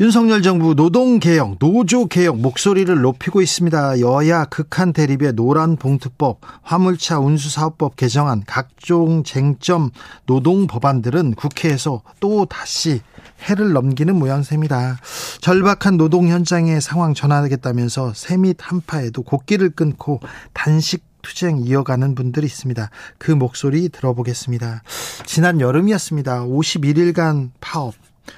윤석열 0.00 0.42
정부 0.42 0.74
노동개혁, 0.74 1.56
노조개혁 1.58 2.38
목소리를 2.38 3.00
높이고 3.00 3.42
있습니다. 3.42 3.98
여야 3.98 4.44
극한 4.44 4.92
대립의 4.92 5.32
노란 5.32 5.74
봉투법, 5.74 6.38
화물차 6.62 7.18
운수사업법 7.18 7.96
개정안, 7.96 8.44
각종 8.46 9.24
쟁점 9.24 9.90
노동 10.24 10.68
법안들은 10.68 11.34
국회에서 11.34 12.02
또 12.20 12.46
다시 12.46 13.00
해를 13.48 13.72
넘기는 13.72 14.14
모양새입니다. 14.14 14.98
절박한 15.40 15.96
노동 15.96 16.28
현장의 16.28 16.80
상황 16.80 17.12
전환하겠다면서 17.12 18.12
세밋 18.14 18.58
한파에도 18.60 19.22
곡기를 19.22 19.70
끊고 19.70 20.20
단식 20.52 21.08
투쟁 21.28 21.58
이어가는 21.58 22.14
분들이 22.14 22.46
있습니다. 22.46 22.88
그 23.18 23.30
목소리 23.30 23.90
들어보겠습니다. 23.90 24.82
지난 25.26 25.60
여름이었습니다. 25.60 26.44
51일간 26.46 27.50
파업. 27.60 27.94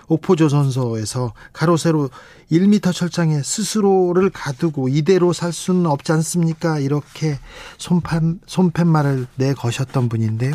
옥포조선소에서 0.09 1.33
가로세로 1.53 2.11
1미터 2.51 2.93
철장에 2.93 3.43
스스로를 3.43 4.31
가두고 4.31 4.89
이대로 4.89 5.33
살 5.33 5.53
수는 5.53 5.87
없지 5.87 6.13
않습니까? 6.13 6.79
이렇게 6.79 7.39
손판, 7.79 8.41
손팻말을 8.47 9.27
내거셨던 9.37 10.09
분인데요. 10.09 10.55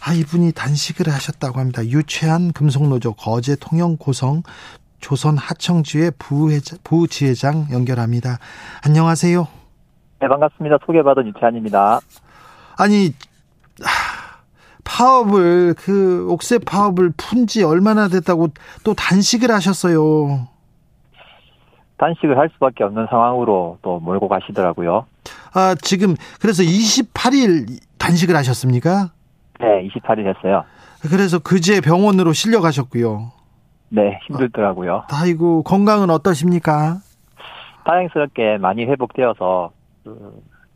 아, 0.00 0.12
이분이 0.12 0.52
단식을 0.52 1.08
하셨다고 1.08 1.58
합니다. 1.58 1.84
유채한 1.84 2.52
금속노조 2.52 3.14
거제 3.14 3.56
통영 3.60 3.96
고성 3.96 4.42
조선 5.00 5.36
하청주의 5.36 6.12
부회장, 6.18 6.78
부지회장 6.84 7.68
연결합니다. 7.72 8.38
안녕하세요. 8.82 9.63
네, 10.24 10.28
반갑습니다. 10.28 10.78
소개받은 10.86 11.26
유채한입니다. 11.26 12.00
아니, 12.78 13.12
파업을 14.82 15.74
그 15.76 16.26
옥새 16.30 16.60
파업을 16.60 17.12
푼 17.14 17.46
지 17.46 17.62
얼마나 17.62 18.08
됐다고 18.08 18.48
또 18.84 18.94
단식을 18.94 19.50
하셨어요. 19.50 20.48
단식을 21.98 22.38
할 22.38 22.48
수밖에 22.54 22.84
없는 22.84 23.06
상황으로 23.10 23.76
또 23.82 24.00
몰고 24.00 24.28
가시더라고요. 24.28 25.04
아, 25.52 25.74
지금 25.82 26.14
그래서 26.40 26.62
28일 26.62 27.66
단식을 27.98 28.34
하셨습니까? 28.34 29.10
네, 29.60 29.86
28일 29.88 30.34
했어요. 30.34 30.64
그래서 31.02 31.38
그제 31.38 31.82
병원으로 31.82 32.32
실려 32.32 32.62
가셨고요. 32.62 33.30
네, 33.90 34.18
힘들더라고요. 34.26 35.04
아이고, 35.12 35.62
건강은 35.64 36.08
어떠십니까? 36.08 37.00
다행스럽게 37.84 38.56
많이 38.56 38.86
회복되어서 38.86 39.70
그, 39.70 39.83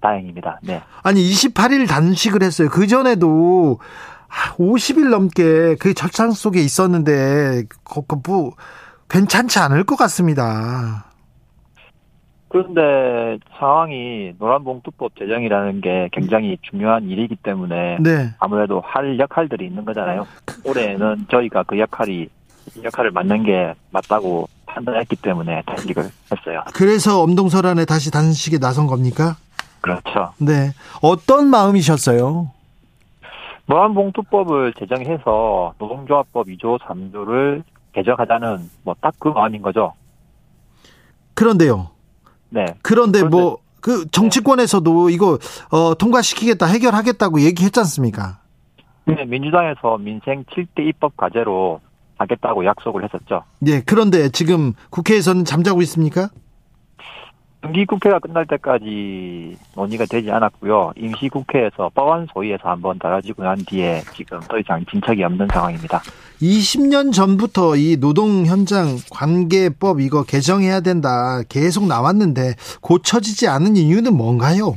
다행입니다. 0.00 0.60
네. 0.62 0.80
아니 1.02 1.20
28일 1.22 1.88
단식을 1.88 2.42
했어요. 2.42 2.68
그 2.70 2.86
전에도 2.86 3.78
50일 4.56 5.10
넘게 5.10 5.76
그 5.80 5.94
절창 5.94 6.30
속에 6.30 6.60
있었는데 6.60 7.64
그, 7.84 8.02
그, 8.06 8.16
뭐 8.26 8.52
괜찮지 9.08 9.58
않을 9.58 9.84
것 9.84 9.96
같습니다. 9.96 11.04
그런데 12.48 13.38
상황이 13.58 14.32
노란봉투법 14.38 15.16
제정이라는 15.18 15.80
게 15.82 16.08
굉장히 16.12 16.56
중요한 16.62 17.04
일이기 17.04 17.36
때문에 17.36 17.98
네. 18.00 18.34
아무래도 18.38 18.80
할 18.80 19.18
역할들이 19.18 19.66
있는 19.66 19.84
거잖아요. 19.84 20.26
올해는 20.64 21.26
저희가 21.30 21.64
그 21.64 21.78
역할이 21.78 22.28
역할을 22.82 23.10
맡는 23.10 23.44
게 23.44 23.74
맞다고 23.90 24.48
판단했기 24.78 25.16
때문에 25.16 25.62
단식을 25.66 26.02
했어요. 26.32 26.62
그래서 26.74 27.22
엄동설안에 27.22 27.84
다시 27.84 28.10
단식에 28.10 28.58
나선 28.58 28.86
겁니까? 28.86 29.36
그렇죠. 29.80 30.32
네. 30.38 30.72
어떤 31.02 31.48
마음이셨어요? 31.48 32.50
노란봉투법을 33.66 34.72
제정해서 34.78 35.74
노동조합법 35.78 36.46
2조 36.46 36.78
3조를 36.80 37.62
개정하자는 37.92 38.70
뭐 38.84 38.94
딱 39.00 39.14
그 39.18 39.28
마음인 39.28 39.60
거죠. 39.62 39.92
그런데요. 41.34 41.90
네. 42.50 42.64
그런데 42.82 43.22
뭐 43.24 43.58
그 43.80 44.10
정치권에서도 44.10 45.08
이거 45.10 45.38
어 45.70 45.94
통과시키겠다 45.94 46.66
해결하겠다고 46.66 47.40
얘기했지 47.42 47.78
않습니까? 47.80 48.38
네, 49.04 49.24
민주당에서 49.24 49.96
민생 49.98 50.44
7대 50.44 50.86
입법 50.86 51.16
과제로 51.16 51.80
하겠다고 52.18 52.64
약속을 52.64 53.04
했었죠. 53.04 53.44
네, 53.60 53.82
그런데 53.84 54.28
지금 54.28 54.74
국회에서는 54.90 55.44
잠자고 55.44 55.82
있습니까? 55.82 56.28
임기국회가 57.64 58.20
끝날 58.20 58.46
때까지 58.46 59.56
논의가 59.74 60.04
되지 60.06 60.30
않았고요. 60.30 60.92
임시국회에서 60.96 61.90
법안 61.94 62.26
소위에서 62.32 62.68
한번 62.68 62.98
달아지고 62.98 63.42
난 63.42 63.58
뒤에 63.66 64.02
지금 64.14 64.38
더 64.40 64.58
이상 64.58 64.84
진척이 64.88 65.22
없는 65.24 65.48
상황입니다. 65.52 66.00
20년 66.40 67.12
전부터 67.12 67.76
이 67.76 67.96
노동 67.96 68.46
현장 68.46 68.96
관계법 69.10 70.00
이거 70.00 70.22
개정해야 70.22 70.80
된다 70.80 71.42
계속 71.48 71.86
나왔는데 71.88 72.54
고쳐지지 72.80 73.48
않은 73.48 73.76
이유는 73.76 74.16
뭔가요? 74.16 74.76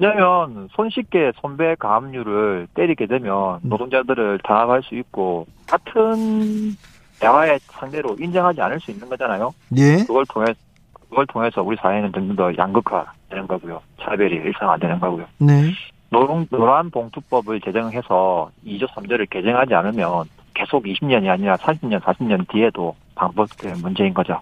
왜냐하면 0.00 0.68
손쉽게 0.72 1.32
손배 1.36 1.74
가압류를 1.76 2.68
때리게 2.74 3.06
되면 3.06 3.60
노동자들을 3.62 4.40
단합할 4.44 4.82
수 4.82 4.94
있고 4.96 5.46
같은 5.66 6.76
대화의 7.20 7.58
상대로 7.62 8.16
인정하지 8.18 8.60
않을 8.60 8.80
수 8.80 8.90
있는 8.90 9.08
거잖아요. 9.08 9.52
예. 9.76 10.04
그걸 10.06 10.24
통해 10.26 10.54
그걸 10.92 11.26
통해서 11.26 11.62
우리 11.62 11.76
사회는 11.76 12.12
좀더 12.12 12.52
양극화되는 12.56 13.46
거고요. 13.46 13.80
차별이 14.00 14.36
일상화되는 14.36 15.00
거고요. 15.00 15.26
네. 15.38 15.72
노동, 16.10 16.46
노란 16.50 16.90
봉투법을 16.90 17.60
제정해서 17.60 18.50
2조 18.64 18.88
3조를 18.88 19.28
개정하지 19.28 19.74
않으면 19.74 20.24
계속 20.54 20.84
20년이 20.84 21.28
아니라 21.28 21.56
30년, 21.56 22.00
40년 22.00 22.48
뒤에도 22.50 22.94
반복될 23.14 23.74
문제인 23.82 24.14
거죠. 24.14 24.34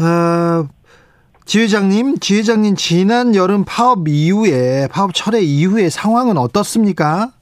어, 0.00 0.66
지회장님, 1.44 2.18
지회장님 2.18 2.76
지난 2.76 3.34
여름 3.34 3.64
파업 3.66 4.08
이후에 4.08 4.88
파업 4.92 5.12
철회 5.14 5.40
이후에 5.40 5.88
상황은 5.88 6.38
어떻습니까? 6.38 7.32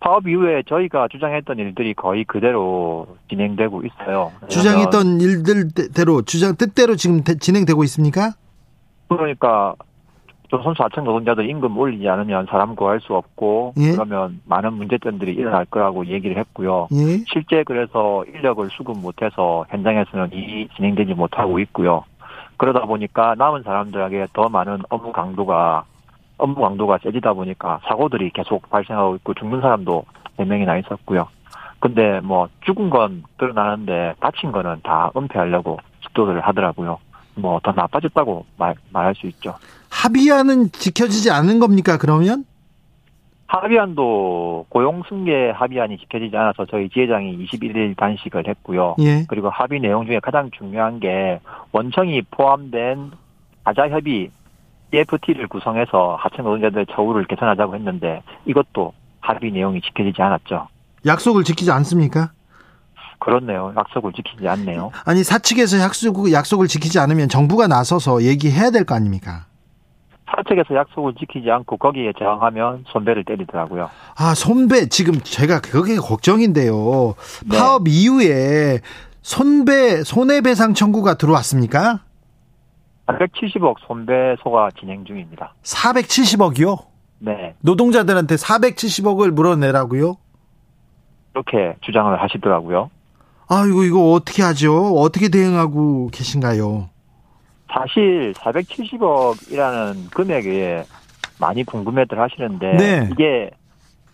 파업 0.00 0.26
이후에 0.28 0.62
저희가 0.68 1.08
주장했던 1.10 1.58
일들이 1.58 1.92
거의 1.94 2.24
그대로 2.24 3.06
진행되고 3.28 3.82
있어요. 3.84 4.32
주장했던 4.48 5.20
일들대로 5.20 6.22
주장 6.22 6.54
뜻대로 6.56 6.96
지금 6.96 7.22
진행되고 7.24 7.82
있습니까? 7.84 8.34
그러니까 9.08 9.74
조선소 10.48 10.84
하청 10.84 11.04
노동자들 11.04 11.48
임금 11.50 11.76
올리지 11.76 12.08
않으면 12.08 12.46
사람 12.48 12.76
구할 12.76 13.00
수 13.00 13.14
없고 13.14 13.74
예? 13.78 13.92
그러면 13.92 14.40
많은 14.44 14.74
문제점들이 14.74 15.32
일어날 15.32 15.64
거라고 15.64 16.06
얘기를 16.06 16.38
했고요. 16.38 16.88
예. 16.92 17.24
실제 17.26 17.64
그래서 17.64 18.24
인력을 18.32 18.68
수급 18.70 18.98
못해서 18.98 19.66
현장에서는 19.70 20.30
일이 20.32 20.68
진행되지 20.76 21.14
못하고 21.14 21.58
있고요. 21.60 22.04
그러다 22.56 22.86
보니까 22.86 23.34
남은 23.36 23.62
사람들에게 23.62 24.28
더 24.32 24.48
많은 24.48 24.78
업무 24.88 25.12
강도가 25.12 25.84
업무 26.38 26.60
강도가 26.60 26.98
세지다 27.02 27.32
보니까 27.32 27.80
사고들이 27.86 28.30
계속 28.30 28.68
발생하고 28.70 29.16
있고 29.16 29.34
죽는 29.34 29.60
사람도 29.60 30.04
4명이나 30.38 30.84
있었고요. 30.84 31.28
근데 31.80 32.20
뭐 32.20 32.48
죽은 32.64 32.90
건 32.90 33.24
드러나는데 33.38 34.14
다친 34.20 34.52
거는 34.52 34.80
다 34.82 35.10
은폐하려고 35.16 35.78
시도를 36.08 36.40
하더라고요. 36.40 36.98
뭐 37.36 37.60
더 37.62 37.72
나빠졌다고 37.72 38.46
말, 38.56 38.74
말할 38.92 39.14
수 39.14 39.26
있죠. 39.26 39.54
합의안은 39.90 40.72
지켜지지 40.72 41.30
않은 41.30 41.58
겁니까, 41.58 41.98
그러면? 41.98 42.44
합의안도 43.46 44.66
고용 44.68 45.02
승계 45.08 45.50
합의안이 45.50 45.98
지켜지지 45.98 46.36
않아서 46.36 46.66
저희 46.66 46.88
지회장이 46.88 47.46
21일 47.46 47.96
단식을 47.96 48.48
했고요. 48.48 48.96
예. 49.00 49.24
그리고 49.28 49.50
합의 49.50 49.80
내용 49.80 50.04
중에 50.06 50.20
가장 50.20 50.50
중요한 50.50 50.98
게 51.00 51.40
원청이 51.72 52.22
포함된 52.30 53.12
가자협의 53.64 54.30
EFT를 54.92 55.48
구성해서 55.48 56.16
하청 56.20 56.44
노동자들의 56.44 56.86
처우를 56.92 57.26
개선하자고 57.26 57.74
했는데 57.74 58.22
이것도 58.46 58.92
합의 59.20 59.50
내용이 59.52 59.80
지켜지지 59.80 60.20
않았죠. 60.22 60.68
약속을 61.04 61.44
지키지 61.44 61.70
않습니까? 61.70 62.30
그렇네요. 63.18 63.72
약속을 63.76 64.12
지키지 64.12 64.46
않네요. 64.46 64.90
아니, 65.04 65.24
사측에서 65.24 65.78
약속, 65.80 66.30
약속을 66.30 66.68
지키지 66.68 66.98
않으면 67.00 67.28
정부가 67.28 67.66
나서서 67.66 68.22
얘기해야 68.22 68.70
될 68.70 68.84
거 68.84 68.94
아닙니까? 68.94 69.45
사측에서 70.36 70.74
약속을 70.74 71.14
지키지 71.18 71.50
않고 71.50 71.78
거기에 71.78 72.12
저항하면 72.18 72.84
손배를 72.88 73.24
때리더라고요. 73.24 73.90
아, 74.16 74.34
손배, 74.34 74.88
지금 74.88 75.14
제가 75.22 75.60
그게 75.60 75.96
걱정인데요. 75.96 77.14
네. 77.46 77.58
파업 77.58 77.88
이후에 77.88 78.80
손배, 79.22 80.04
손해배상 80.04 80.74
청구가 80.74 81.14
들어왔습니까? 81.14 82.00
470억 83.06 83.76
손배소가 83.86 84.70
진행 84.78 85.04
중입니다. 85.04 85.54
470억이요? 85.62 86.84
네. 87.20 87.54
노동자들한테 87.60 88.34
470억을 88.34 89.30
물어내라고요? 89.30 90.16
이렇게 91.34 91.76
주장을 91.82 92.20
하시더라고요. 92.20 92.90
아이고, 93.48 93.84
이거 93.84 94.10
어떻게 94.10 94.42
하죠? 94.42 94.94
어떻게 94.96 95.28
대응하고 95.28 96.08
계신가요? 96.12 96.88
사실 97.70 98.32
470억이라는 98.34 100.10
금액에 100.14 100.84
많이 101.40 101.64
궁금해들 101.64 102.18
하시는데 102.18 102.76
네. 102.76 103.08
이게 103.12 103.50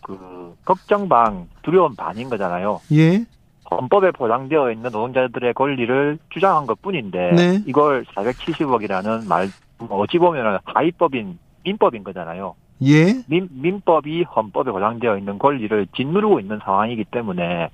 그 0.03 0.57
걱정 0.65 1.09
반 1.09 1.47
두려움 1.62 1.95
반인 1.95 2.29
거잖아요. 2.29 2.81
예? 2.93 3.25
헌법에 3.71 4.11
보장되어 4.11 4.73
있는 4.73 4.91
노동자들의 4.91 5.55
권리를 5.55 6.19
주장한 6.31 6.67
것 6.67 6.81
뿐인데 6.83 7.33
네. 7.33 7.62
이걸 7.67 8.05
470억이라는 8.05 9.27
말 9.27 9.49
어찌 9.88 10.19
보면 10.19 10.59
하위법인 10.65 11.38
민법인 11.65 12.05
거잖아요. 12.05 12.55
예? 12.85 13.23
민, 13.29 13.49
민법이 13.51 14.25
헌법에 14.25 14.71
보장되어 14.71 15.17
있는 15.17 15.38
권리를 15.38 15.87
짓누르고 15.97 16.41
있는 16.41 16.59
상황이기 16.65 17.05
때문에 17.05 17.71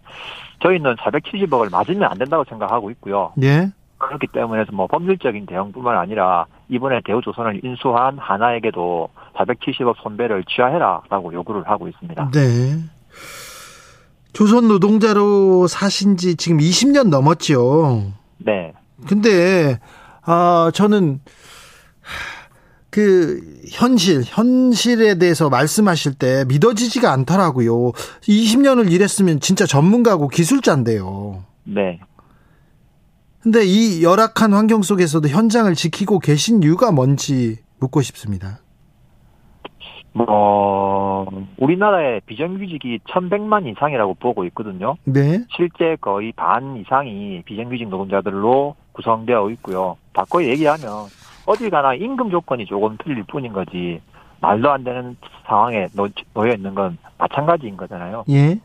저희는 0.63 0.97
470억을 0.97 1.71
맞으면 1.71 2.05
안 2.05 2.19
된다고 2.19 2.45
생각하고 2.45 2.91
있고요. 2.93 3.33
예? 3.43 3.71
그렇기 3.99 4.29
때문에 4.29 4.65
뭐 4.73 4.87
법률적인 4.87 5.47
대응뿐만 5.47 5.99
아니라 5.99 6.47
이번에 6.69 7.01
대우조선을 7.05 7.65
인수한 7.65 8.19
하나에게도 8.19 9.09
470억 9.35 9.97
손배를 10.03 10.45
취하해라라고 10.45 11.33
요구를 11.33 11.69
하고 11.69 11.89
있습니다. 11.89 12.31
네. 12.33 12.79
조선 14.33 14.69
노동자로 14.69 15.67
사신 15.67 16.17
지 16.17 16.37
지금 16.37 16.59
20년 16.59 17.09
넘었죠. 17.09 18.13
네. 18.39 18.73
근데 19.07 19.79
아 20.23 20.71
저는 20.73 21.21
그 22.91 23.41
현실 23.71 24.23
현실에 24.25 25.17
대해서 25.17 25.49
말씀하실 25.49 26.15
때 26.15 26.45
믿어지지가 26.49 27.13
않더라고요. 27.13 27.93
20년을 28.23 28.91
일했으면 28.91 29.41
진짜 29.41 29.67
전문가고 29.67 30.29
기술자인데요. 30.29 31.43
네. 31.65 32.01
근데 33.43 33.61
이 33.65 34.03
열악한 34.03 34.53
환경 34.53 34.83
속에서도 34.83 35.29
현장을 35.29 35.73
지키고 35.75 36.19
계신 36.19 36.63
이유가 36.63 36.91
뭔지 36.91 37.59
묻고 37.81 38.03
싶습니다. 38.03 38.59
뭐 40.13 41.27
우리나라의 41.59 42.23
비정규직이 42.27 42.99
1,100만 43.09 43.71
이상이라고 43.71 44.15
보고 44.15 44.45
있거든요. 44.47 44.97
네. 45.05 45.45
실제 45.57 45.97
거의 46.01 46.33
반 46.33 46.77
이상이 46.77 47.43
비정규직 47.45 47.89
노동자들로 47.89 48.75
구성되어 48.93 49.51
있고요. 49.51 49.97
바꿔 50.13 50.43
얘기하면 50.43 50.89
어디 51.47 51.71
가나 51.71 51.95
임금 51.95 52.31
조건이 52.31 52.67
조금 52.67 52.97
틀릴 53.03 53.23
뿐인 53.25 53.53
거지 53.53 54.01
말도 54.41 54.71
안 54.71 54.83
되는 54.83 55.17
상황에 55.47 55.87
놓여 56.35 56.53
있는 56.53 56.75
건 56.75 56.99
마찬가지인 57.19 57.77
거잖아요. 57.77 58.25
예. 58.31 58.59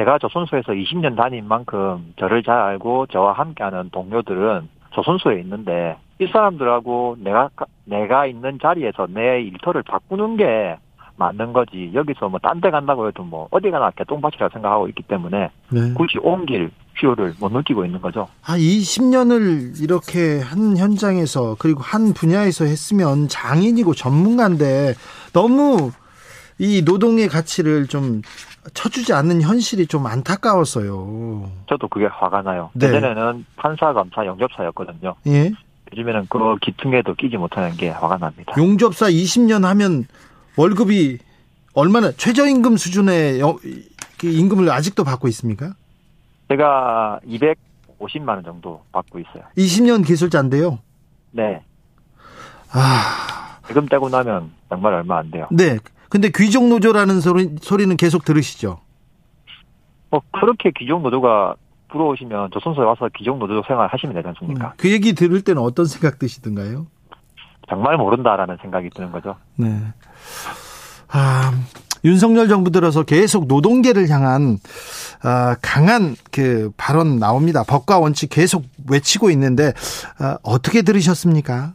제가 0.00 0.16
조선소에서 0.16 0.72
20년 0.72 1.14
다닌 1.14 1.46
만큼 1.46 2.14
저를 2.18 2.42
잘 2.42 2.54
알고 2.56 3.08
저와 3.08 3.34
함께하는 3.34 3.90
동료들은 3.90 4.66
조선소에 4.94 5.40
있는데 5.40 5.96
이 6.18 6.26
사람들하고 6.26 7.18
내가 7.20 7.50
내가 7.84 8.24
있는 8.24 8.58
자리에서 8.62 9.06
내 9.10 9.42
일터를 9.42 9.82
바꾸는 9.82 10.38
게 10.38 10.78
맞는 11.16 11.52
거지 11.52 11.90
여기서 11.92 12.30
뭐 12.30 12.40
딴 12.42 12.62
데 12.62 12.70
간다고 12.70 13.08
해도 13.08 13.22
뭐 13.24 13.46
어디 13.50 13.70
가나 13.70 13.90
개똥밭이라 13.90 14.48
생각하고 14.54 14.88
있기 14.88 15.02
때문에 15.02 15.50
네. 15.68 15.92
굳이 15.92 16.16
옮길 16.22 16.70
필요를 16.94 17.34
못 17.38 17.52
느끼고 17.52 17.84
있는 17.84 18.00
거죠. 18.00 18.26
아, 18.42 18.56
20년을 18.56 19.82
이렇게 19.82 20.40
한 20.40 20.78
현장에서 20.78 21.56
그리고 21.58 21.82
한 21.82 22.14
분야에서 22.14 22.64
했으면 22.64 23.28
장인이고 23.28 23.92
전문가인데 23.92 24.94
너무 25.34 25.90
이 26.58 26.82
노동의 26.84 27.28
가치를 27.28 27.86
좀 27.86 28.20
쳐주지 28.74 29.12
않는 29.12 29.42
현실이 29.42 29.86
좀 29.86 30.06
안타까웠어요. 30.06 31.50
저도 31.68 31.88
그게 31.88 32.06
화가 32.06 32.42
나요. 32.42 32.70
네. 32.74 32.88
예전에는 32.88 33.44
판사, 33.56 33.92
검사, 33.92 34.24
영접사였거든요. 34.24 35.14
예. 35.26 35.50
요즘에는 35.92 36.26
그 36.28 36.56
기퉁에도 36.60 37.14
끼지 37.14 37.36
못하는 37.36 37.72
게 37.76 37.88
화가 37.88 38.18
납니다. 38.18 38.52
용접사 38.56 39.06
20년 39.06 39.62
하면 39.62 40.04
월급이 40.56 41.18
얼마나 41.74 42.12
최저임금 42.12 42.76
수준의 42.76 43.40
임금을 44.22 44.70
아직도 44.70 45.04
받고 45.04 45.28
있습니까? 45.28 45.72
제가 46.48 47.20
250만 47.26 48.28
원 48.28 48.44
정도 48.44 48.82
받고 48.92 49.18
있어요. 49.20 49.42
20년 49.56 50.06
기술자인데요. 50.06 50.78
네. 51.32 51.62
아, 52.72 53.58
지금 53.66 53.86
떼고 53.86 54.08
나면 54.08 54.52
정말 54.68 54.94
얼마 54.94 55.18
안 55.18 55.30
돼요. 55.30 55.48
네. 55.50 55.78
근데 56.10 56.28
귀족 56.34 56.68
노조라는 56.68 57.20
소리, 57.20 57.56
소리는 57.62 57.96
계속 57.96 58.24
들으시죠? 58.24 58.80
뭐 60.10 60.20
그렇게 60.32 60.72
귀족 60.76 61.00
노조가 61.02 61.54
부러우시면 61.88 62.50
조선소에 62.52 62.84
와서 62.84 63.08
귀족 63.16 63.38
노조 63.38 63.62
생활 63.66 63.88
하시면 63.88 64.14
되지 64.16 64.28
않습니까? 64.28 64.74
그 64.76 64.90
얘기 64.90 65.14
들을 65.14 65.40
때는 65.40 65.62
어떤 65.62 65.86
생각 65.86 66.18
드시던가요? 66.18 66.86
정말 67.68 67.96
모른다라는 67.96 68.58
생각이 68.60 68.90
드는 68.90 69.12
거죠. 69.12 69.36
네. 69.54 69.80
아, 71.08 71.52
윤석열 72.04 72.48
정부 72.48 72.70
들어서 72.70 73.04
계속 73.04 73.46
노동계를 73.46 74.08
향한 74.08 74.58
아, 75.22 75.54
강한 75.62 76.16
그 76.32 76.72
발언 76.76 77.20
나옵니다. 77.20 77.62
법과 77.62 78.00
원칙 78.00 78.30
계속 78.30 78.64
외치고 78.88 79.30
있는데 79.30 79.72
아, 80.18 80.38
어떻게 80.42 80.82
들으셨습니까? 80.82 81.74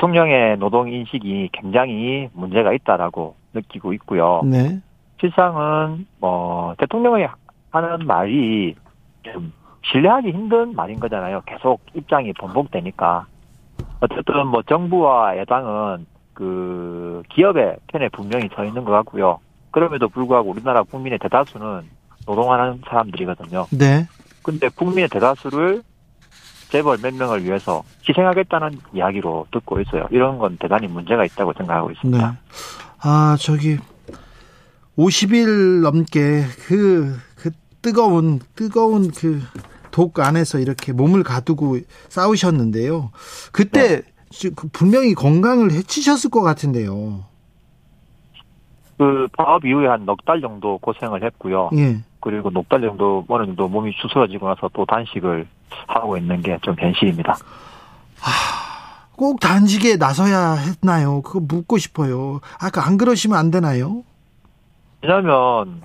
대통령의 0.00 0.56
노동 0.56 0.90
인식이 0.90 1.50
굉장히 1.52 2.30
문제가 2.32 2.72
있다라고 2.72 3.36
느끼고 3.52 3.92
있고요. 3.94 4.40
네. 4.44 4.80
실상은 5.20 6.06
뭐 6.18 6.74
대통령이 6.78 7.26
하는 7.70 8.06
말이 8.06 8.74
좀 9.22 9.52
신뢰하기 9.84 10.30
힘든 10.30 10.74
말인 10.74 10.98
거잖아요. 10.98 11.42
계속 11.46 11.80
입장이 11.94 12.32
번복되니까. 12.32 13.26
어쨌든 14.00 14.46
뭐 14.46 14.62
정부와 14.62 15.36
여당은 15.36 16.06
그 16.32 17.22
기업의 17.28 17.76
편에 17.88 18.08
분명히 18.08 18.48
서 18.54 18.64
있는 18.64 18.84
것 18.84 18.92
같고요. 18.92 19.38
그럼에도 19.70 20.08
불구하고 20.08 20.50
우리나라 20.50 20.82
국민의 20.82 21.18
대다수는 21.18 21.82
노동하는 22.26 22.80
사람들이거든요. 22.88 23.66
네. 23.78 24.06
근데 24.42 24.70
국민의 24.70 25.10
대다수를 25.10 25.82
재벌 26.70 26.98
몇 27.02 27.14
명을 27.14 27.44
위해서 27.44 27.82
희생하겠다는 28.08 28.78
이야기로 28.94 29.46
듣고 29.52 29.80
있어요. 29.80 30.06
이런 30.10 30.38
건 30.38 30.56
대단히 30.60 30.86
문제가 30.86 31.24
있다고 31.24 31.52
생각하고 31.56 31.88
네. 31.88 31.94
있습니다. 31.94 32.38
아, 33.02 33.36
저기 33.40 33.78
50일 34.98 35.80
넘게 35.82 36.44
그, 36.66 37.16
그 37.36 37.50
뜨거운 37.82 38.40
뜨거운 38.54 39.10
그 39.10 39.40
독 39.92 40.20
안에서 40.20 40.60
이렇게 40.60 40.92
몸을 40.92 41.24
가두고 41.24 41.78
싸우셨는데요. 42.10 43.10
그때 43.50 44.02
지- 44.30 44.50
그 44.54 44.68
분명히 44.68 45.14
건강을 45.14 45.72
해치셨을 45.72 46.30
것 46.30 46.42
같은데요. 46.42 47.24
그 48.96 49.26
파업 49.36 49.64
이후에 49.64 49.88
한 49.88 50.04
넉 50.04 50.24
달 50.24 50.40
정도 50.40 50.78
고생을 50.78 51.24
했고요. 51.24 51.70
예. 51.76 51.98
그리고 52.20 52.50
넉 52.50 52.68
달 52.68 52.80
정도 52.82 53.24
어느 53.28 53.46
정도 53.46 53.68
몸이 53.68 53.92
추스러지고 54.00 54.48
나서 54.48 54.68
또 54.72 54.84
단식을 54.86 55.46
하고 55.86 56.16
있는 56.16 56.40
게 56.42 56.58
좀 56.62 56.74
현실입니다. 56.78 57.36
꼭 59.16 59.38
단식에 59.40 59.96
나서야 59.96 60.54
했나요? 60.54 61.20
그거 61.22 61.40
묻고 61.40 61.78
싶어요. 61.78 62.40
아까 62.60 62.86
안 62.86 62.96
그러시면 62.96 63.38
안 63.38 63.50
되나요? 63.50 64.02
왜냐하면 65.02 65.82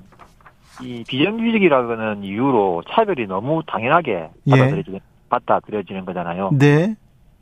이 0.82 1.04
비정규직이라는 1.08 2.24
이유로 2.24 2.84
차별이 2.90 3.28
너무 3.28 3.62
당연하게 3.68 4.30
예. 4.48 4.52
받아들여지는, 4.52 5.00
받아들여지는 5.30 6.06
거잖아요. 6.06 6.52
네. 6.54 6.96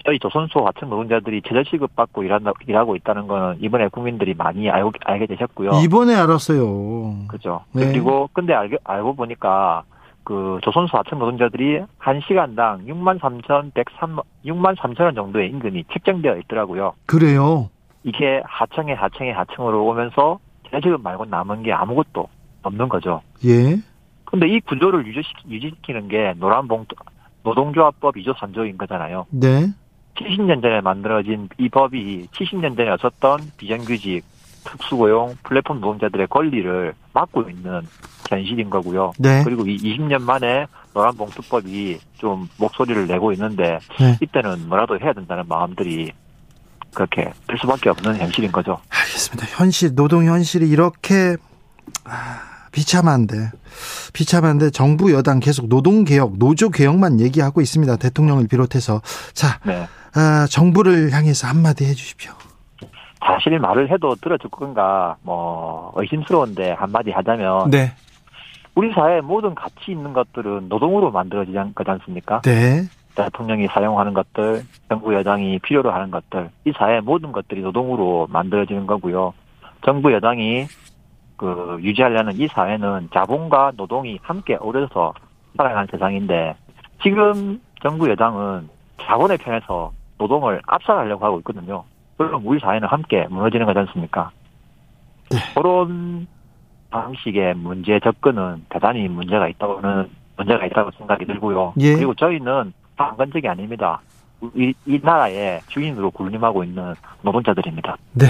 저희 0.05 0.19
조선소 0.19 0.65
하청 0.65 0.89
노동자들이 0.89 1.41
최저 1.47 1.63
시급 1.63 1.95
받고 1.95 2.23
일한다, 2.23 2.51
일하고 2.67 2.95
있다는 2.97 3.27
거는 3.27 3.57
이번에 3.61 3.87
국민들이 3.87 4.33
많이 4.33 4.69
알고, 4.69 4.91
알게 5.05 5.27
되셨고요. 5.27 5.71
이번에 5.83 6.13
알았어요. 6.15 7.27
그죠. 7.27 7.61
네. 7.71 7.87
그리고 7.87 8.29
근데 8.33 8.53
알고, 8.53 8.77
알고 8.83 9.15
보니까 9.15 9.83
그 10.25 10.59
조선소 10.61 10.97
하청 10.97 11.19
노동자들이 11.19 11.81
한 11.97 12.21
시간당 12.27 12.85
6만 12.85 13.19
3천 13.19 13.73
103 13.73 14.17
6만 14.45 14.75
3천 14.77 15.01
원 15.01 15.15
정도의 15.15 15.49
임금이 15.49 15.85
책정되어 15.93 16.37
있더라고요. 16.37 16.93
그래요. 17.05 17.69
이게 18.03 18.41
하청에 18.45 18.93
하청에 18.93 19.31
하청으로 19.31 19.85
오면서 19.85 20.39
재지급 20.69 21.01
말고 21.01 21.25
남은 21.25 21.63
게 21.63 21.71
아무것도 21.71 22.27
없는 22.63 22.89
거죠. 22.89 23.21
예. 23.45 23.77
근데 24.25 24.47
이 24.47 24.59
구조를 24.61 25.05
유지시키, 25.05 25.49
유지시키는 25.49 26.07
게 26.07 26.33
노란봉투 26.37 26.95
노동조합법 27.43 28.15
2조 28.15 28.33
3조인 28.35 28.77
거잖아요. 28.77 29.25
네. 29.29 29.67
70년 30.15 30.61
전에 30.61 30.81
만들어진 30.81 31.49
이 31.57 31.69
법이 31.69 32.27
70년 32.31 32.77
전에 32.77 32.89
없었던 32.89 33.51
비정규직, 33.57 34.23
특수고용, 34.63 35.35
플랫폼 35.43 35.81
노동자들의 35.81 36.27
권리를 36.27 36.93
막고 37.13 37.49
있는 37.49 37.81
현실인 38.29 38.69
거고요. 38.69 39.13
네. 39.19 39.43
그리고 39.43 39.65
이 39.65 39.77
20년 39.77 40.21
만에 40.21 40.65
노란봉투법이 40.93 41.99
좀 42.17 42.47
목소리를 42.57 43.07
내고 43.07 43.31
있는데 43.33 43.79
네. 43.99 44.17
이때는 44.21 44.69
뭐라도 44.69 44.99
해야 44.99 45.13
된다는 45.13 45.43
마음들이 45.47 46.11
그렇게 46.93 47.31
될 47.47 47.57
수밖에 47.59 47.89
없는 47.89 48.17
현실인 48.17 48.51
거죠. 48.51 48.79
알겠습니다. 48.89 49.47
현실, 49.57 49.95
노동 49.95 50.25
현실이 50.25 50.69
이렇게, 50.69 51.35
아, 52.05 52.53
비참한데, 52.71 53.51
비참한데 54.13 54.69
정부 54.69 55.11
여당 55.11 55.39
계속 55.39 55.67
노동 55.69 56.03
개혁, 56.03 56.37
노조 56.37 56.69
개혁만 56.69 57.19
얘기하고 57.19 57.61
있습니다. 57.61 57.95
대통령을 57.97 58.47
비롯해서. 58.47 59.01
자, 59.33 59.59
네. 59.65 59.87
아, 60.15 60.45
정부를 60.49 61.11
향해서 61.11 61.47
한마디 61.47 61.85
해 61.85 61.93
주십시오. 61.93 62.33
사실 63.25 63.57
말을 63.57 63.89
해도 63.89 64.15
들어줄 64.15 64.49
건가 64.49 65.15
뭐 65.23 65.93
의심스러운데 65.95 66.71
한마디 66.73 67.11
하자면 67.11 67.69
네. 67.69 67.93
우리 68.75 68.91
사회의 68.93 69.21
모든 69.21 69.55
가치 69.55 69.91
있는 69.91 70.13
것들은 70.13 70.67
노동으로 70.67 71.11
만들어지지 71.11 71.57
않- 71.57 71.73
거지 71.73 71.89
않습니까? 71.91 72.41
네. 72.41 72.83
대통령이 73.15 73.67
사용하는 73.67 74.13
것들, 74.13 74.63
정부 74.89 75.13
여당이 75.13 75.59
필요로 75.59 75.91
하는 75.91 76.09
것들, 76.09 76.49
이 76.65 76.71
사회의 76.75 76.99
모든 77.01 77.31
것들이 77.31 77.61
노동으로 77.61 78.27
만들어지는 78.31 78.87
거고요. 78.87 79.33
정부 79.85 80.11
여당이 80.11 80.65
그 81.37 81.77
유지하려는 81.81 82.33
이 82.39 82.47
사회는 82.47 83.09
자본과 83.13 83.73
노동이 83.77 84.17
함께 84.23 84.55
어우러져서 84.59 85.13
살아가는 85.57 85.87
세상인데 85.91 86.55
지금 87.03 87.61
정부 87.83 88.09
여당은 88.09 88.67
자본의 89.03 89.37
편에서 89.37 89.91
노동을 90.23 90.61
압살하려고 90.65 91.25
하고 91.25 91.37
있거든요. 91.39 91.83
그럼 92.17 92.41
우리 92.45 92.59
사회는 92.59 92.87
함께 92.87 93.27
무너지는 93.29 93.65
거지 93.65 93.79
않습니까? 93.79 94.31
네. 95.29 95.37
그런 95.55 96.27
방식의 96.89 97.55
문제 97.55 97.99
접근은 97.99 98.65
대단히 98.69 99.07
문제가 99.07 99.47
있다고는 99.47 100.09
문제가 100.37 100.65
있다고 100.65 100.91
생각이 100.97 101.25
들고요. 101.25 101.73
예. 101.79 101.95
그리고 101.95 102.13
저희는 102.13 102.73
방관적이 102.95 103.47
아닙니다. 103.47 103.99
이, 104.55 104.73
이 104.85 104.99
나라의 105.01 105.61
주인으로 105.67 106.11
군림하고 106.11 106.63
있는 106.63 106.93
노동자들입니다. 107.21 107.97
네. 108.13 108.25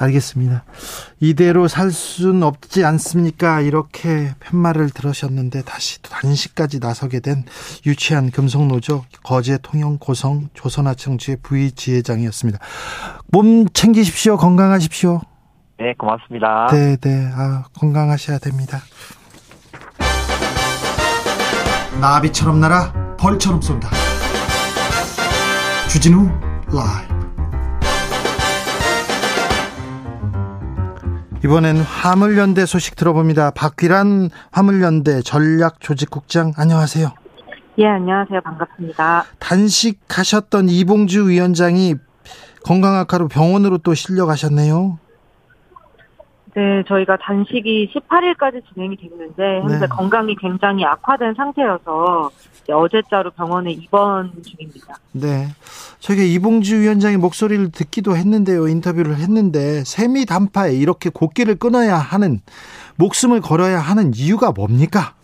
알겠습니다. 0.00 0.64
이대로 1.20 1.68
살 1.68 1.90
수는 1.90 2.42
없지 2.42 2.84
않습니까? 2.84 3.60
이렇게 3.60 4.32
팻말을 4.40 4.90
들으셨는데 4.90 5.62
다시 5.62 6.00
단식까지 6.02 6.78
나서게 6.80 7.20
된 7.20 7.44
유치한 7.86 8.30
금속노조 8.30 9.04
거제 9.22 9.58
통영 9.62 9.98
고성 9.98 10.48
조선하청주의 10.54 11.38
부의지회장이었습니다. 11.42 12.58
몸 13.28 13.68
챙기십시오. 13.68 14.38
건강하십시오. 14.38 15.20
네, 15.78 15.94
고맙습니다. 15.98 16.68
네, 16.72 16.96
네. 16.96 17.30
아, 17.34 17.64
건강하셔야 17.78 18.38
됩니다. 18.38 18.80
나비처럼 22.00 22.60
날아 22.60 23.16
벌처럼 23.18 23.60
쏜다. 23.60 23.90
주진우 25.90 26.30
라이브. 26.72 27.19
이번엔 31.42 31.78
화물연대 31.78 32.66
소식 32.66 32.96
들어봅니다. 32.96 33.52
박귀란 33.52 34.28
화물연대 34.50 35.22
전략조직국장 35.22 36.52
안녕하세요. 36.56 37.12
예, 37.78 37.86
안녕하세요. 37.86 38.40
반갑습니다. 38.42 39.24
단식하셨던 39.38 40.68
이봉주 40.68 41.28
위원장이 41.30 41.94
건강 42.64 42.96
악화로 42.96 43.28
병원으로 43.28 43.78
또 43.78 43.94
실려 43.94 44.26
가셨네요. 44.26 44.98
네, 46.60 46.84
저희가 46.86 47.16
단식이 47.16 47.90
18일까지 47.94 48.62
진행이 48.74 48.94
됐는데 48.98 49.60
현재 49.62 49.78
네. 49.78 49.86
건강이 49.86 50.36
굉장히 50.36 50.84
악화된 50.84 51.32
상태여서 51.34 52.30
어제자로 52.70 53.30
병원에 53.30 53.72
입원 53.72 54.30
중입니다. 54.44 54.98
네. 55.12 55.48
저희가 56.00 56.22
이봉주 56.22 56.80
위원장의 56.80 57.16
목소리를 57.16 57.70
듣기도 57.70 58.14
했는데요. 58.14 58.68
인터뷰를 58.68 59.16
했는데 59.16 59.82
세미 59.84 60.26
단파에 60.26 60.74
이렇게 60.74 61.08
곡기를 61.08 61.54
끊어야 61.54 61.96
하는 61.96 62.40
목숨을 62.96 63.40
걸어야 63.40 63.80
하는 63.80 64.12
이유가 64.14 64.52
뭡니까? 64.52 65.14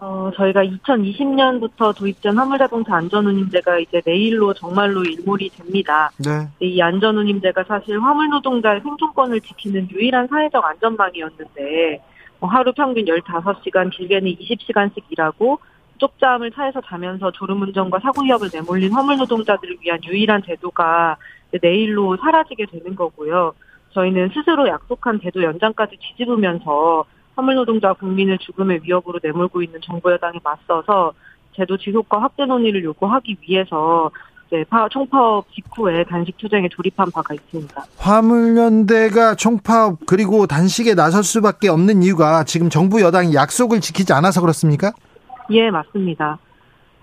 어, 0.00 0.30
저희가 0.36 0.64
2020년부터 0.64 1.96
도입된 1.96 2.36
화물자동차 2.36 2.94
안전운임제가 2.94 3.78
이제 3.80 4.00
내일로 4.04 4.54
정말로 4.54 5.02
일몰이 5.02 5.50
됩니다. 5.50 6.10
네. 6.18 6.48
이 6.60 6.80
안전운임제가 6.80 7.64
사실 7.64 8.00
화물 8.00 8.28
노동자의 8.28 8.80
생존권을 8.82 9.40
지키는 9.40 9.90
유일한 9.90 10.28
사회적 10.28 10.64
안전망이었는데 10.64 12.00
뭐 12.38 12.48
하루 12.48 12.72
평균 12.72 13.04
15시간 13.06 13.90
길게는 13.90 14.36
20시간씩 14.36 15.02
일하고 15.10 15.58
쪽잠을 15.98 16.52
차에서 16.52 16.80
자면서 16.80 17.32
졸음운전과 17.32 17.98
사고 17.98 18.22
위협을 18.22 18.50
내몰린 18.52 18.92
화물 18.92 19.16
노동자들을 19.16 19.78
위한 19.80 19.98
유일한 20.04 20.42
제도가 20.44 21.16
내일로 21.60 22.16
사라지게 22.18 22.66
되는 22.66 22.94
거고요. 22.94 23.52
저희는 23.90 24.30
스스로 24.32 24.68
약속한 24.68 25.18
제도 25.20 25.42
연장까지 25.42 25.96
뒤집으면서 25.98 27.04
화물 27.38 27.54
노동자 27.54 27.92
국민을 27.92 28.36
죽음의 28.38 28.80
위협으로 28.82 29.20
내몰고 29.22 29.62
있는 29.62 29.78
정부 29.80 30.10
여당에 30.10 30.40
맞서서 30.42 31.12
제도 31.54 31.76
지속과 31.78 32.20
확대 32.20 32.44
논의를 32.44 32.82
요구하기 32.82 33.36
위해서 33.42 34.10
이제 34.48 34.64
파- 34.68 34.88
총파업 34.88 35.46
직후에 35.54 36.02
단식 36.02 36.36
투쟁에 36.36 36.68
돌입한 36.68 37.12
바가 37.12 37.34
있습니다. 37.34 37.84
화물연대가 37.96 39.36
총파업 39.36 40.00
그리고 40.04 40.48
단식에 40.48 40.96
나설 40.96 41.22
수밖에 41.22 41.68
없는 41.68 42.02
이유가 42.02 42.42
지금 42.42 42.70
정부 42.70 43.00
여당이 43.00 43.34
약속을 43.34 43.80
지키지 43.80 44.12
않아서 44.14 44.40
그렇습니까? 44.40 44.92
예, 45.50 45.70
맞습니다. 45.70 46.38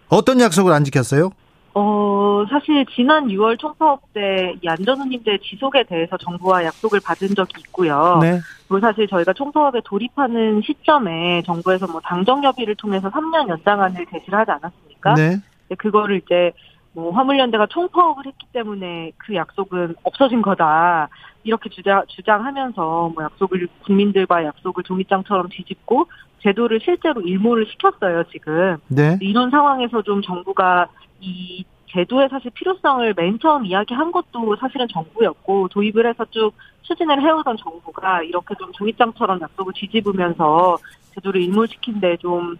어떤 0.10 0.42
약속을 0.42 0.74
안 0.74 0.84
지켰어요? 0.84 1.30
어, 1.78 2.46
사실 2.50 2.86
지난 2.96 3.28
6월 3.28 3.60
총파업 3.60 4.14
때 4.14 4.56
이 4.62 4.68
안전운임제 4.68 5.40
지속에 5.44 5.84
대해서 5.84 6.16
정부와 6.18 6.64
약속을 6.64 7.02
받은 7.02 7.36
적이 7.36 7.52
있고요. 7.68 8.20
네. 8.22 8.40
그리고 8.68 8.80
사실 8.80 9.08
저희가 9.08 9.34
총파업에 9.34 9.82
돌입하는 9.84 10.62
시점에 10.62 11.42
정부에서 11.44 11.88
뭐 11.88 12.00
당정협의를 12.02 12.76
통해서 12.76 13.10
3년 13.10 13.50
연장안을 13.50 14.06
제시를 14.12 14.40
하지 14.40 14.52
않았습니까? 14.52 15.14
네. 15.16 15.38
그거를 15.78 16.22
이제 16.24 16.54
뭐 16.94 17.12
화물연대가 17.12 17.68
총파업을 17.68 18.26
했기 18.26 18.48
때문에 18.54 19.12
그 19.18 19.36
약속은 19.36 19.96
없어진 20.04 20.42
거다. 20.42 21.10
이렇게 21.44 21.70
주장, 21.70 22.04
주장하면서 22.08 23.12
뭐 23.14 23.24
약속을 23.24 23.68
국민들과 23.84 24.46
약속을 24.46 24.84
종이장처럼 24.84 25.50
뒤집고 25.50 26.08
제도를 26.40 26.80
실제로 26.82 27.22
일몰을 27.22 27.66
시켰어요, 27.68 28.24
지금. 28.32 28.78
네. 28.88 29.18
이런 29.20 29.50
상황에서 29.50 30.02
좀 30.04 30.22
정부가 30.22 30.88
이 31.20 31.64
제도의 31.92 32.28
사실 32.30 32.52
필요성을 32.52 33.14
맨 33.16 33.40
처음 33.40 33.66
이야기한 33.66 34.12
것도 34.12 34.56
사실은 34.60 34.88
정부였고 34.92 35.70
도입을 35.70 36.08
해서 36.08 36.26
쭉 36.30 36.52
추진을 36.82 37.22
해오던 37.22 37.58
정부가 37.58 38.22
이렇게 38.24 38.54
좀 38.60 38.72
종이장처럼 38.74 39.40
약속을 39.42 39.74
뒤집으면서 39.76 40.78
제도를 41.16 41.42
일몰시킨 41.42 42.00
데 42.00 42.18
좀 42.20 42.58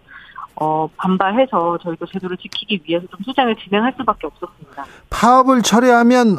어, 0.58 0.88
반발해서 0.96 1.76
저희도 1.82 2.06
제도를 2.06 2.36
지키기 2.38 2.80
위해서 2.84 3.06
좀 3.08 3.20
투쟁을 3.24 3.56
진행할 3.56 3.92
수밖에 3.98 4.26
없었습니다. 4.26 4.86
파업을 5.10 5.60
철회하면 5.60 6.38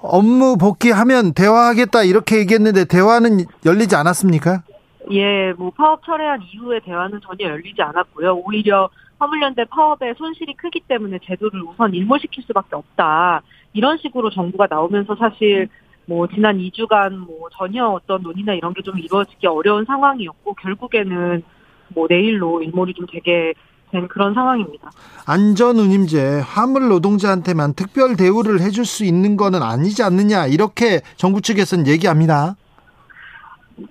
업무 0.00 0.56
복귀하면 0.56 1.34
대화하겠다 1.34 2.04
이렇게 2.04 2.38
얘기했는데 2.38 2.86
대화는 2.86 3.44
열리지 3.66 3.94
않았습니까? 3.94 4.62
예, 5.10 5.52
뭐 5.52 5.70
파업 5.76 6.02
철회한 6.04 6.40
이후에 6.50 6.80
대화는 6.80 7.20
전혀 7.26 7.46
열리지 7.50 7.82
않았고요. 7.82 8.36
오히려 8.36 8.88
화물연대 9.18 9.64
파업의 9.66 10.14
손실이 10.16 10.54
크기 10.54 10.80
때문에 10.80 11.18
제도를 11.24 11.62
우선 11.62 11.92
일몰시킬 11.94 12.44
수밖에 12.44 12.76
없다. 12.76 13.42
이런 13.72 13.98
식으로 13.98 14.30
정부가 14.30 14.66
나오면서 14.70 15.16
사실 15.16 15.68
뭐 16.06 16.26
지난 16.28 16.58
2주간 16.58 17.16
뭐 17.16 17.48
전혀 17.58 17.86
어떤 17.86 18.22
논의나 18.22 18.54
이런 18.54 18.72
게 18.74 18.82
좀 18.82 18.98
이루어지기 18.98 19.46
어려운 19.46 19.84
상황이었고 19.84 20.54
결국에는 20.54 21.42
뭐 21.88 22.06
내일로 22.08 22.62
일몰이 22.62 22.94
좀 22.94 23.06
되게 23.10 23.52
된 23.90 24.06
그런 24.08 24.34
상황입니다. 24.34 24.90
안전운임제 25.26 26.40
화물 26.44 26.88
노동자한테만 26.88 27.74
특별 27.74 28.16
대우를 28.16 28.60
해줄 28.60 28.84
수 28.84 29.04
있는 29.04 29.36
거는 29.36 29.62
아니지 29.62 30.02
않느냐 30.02 30.46
이렇게 30.46 31.00
정부 31.16 31.40
측에서는 31.40 31.86
얘기합니다. 31.86 32.54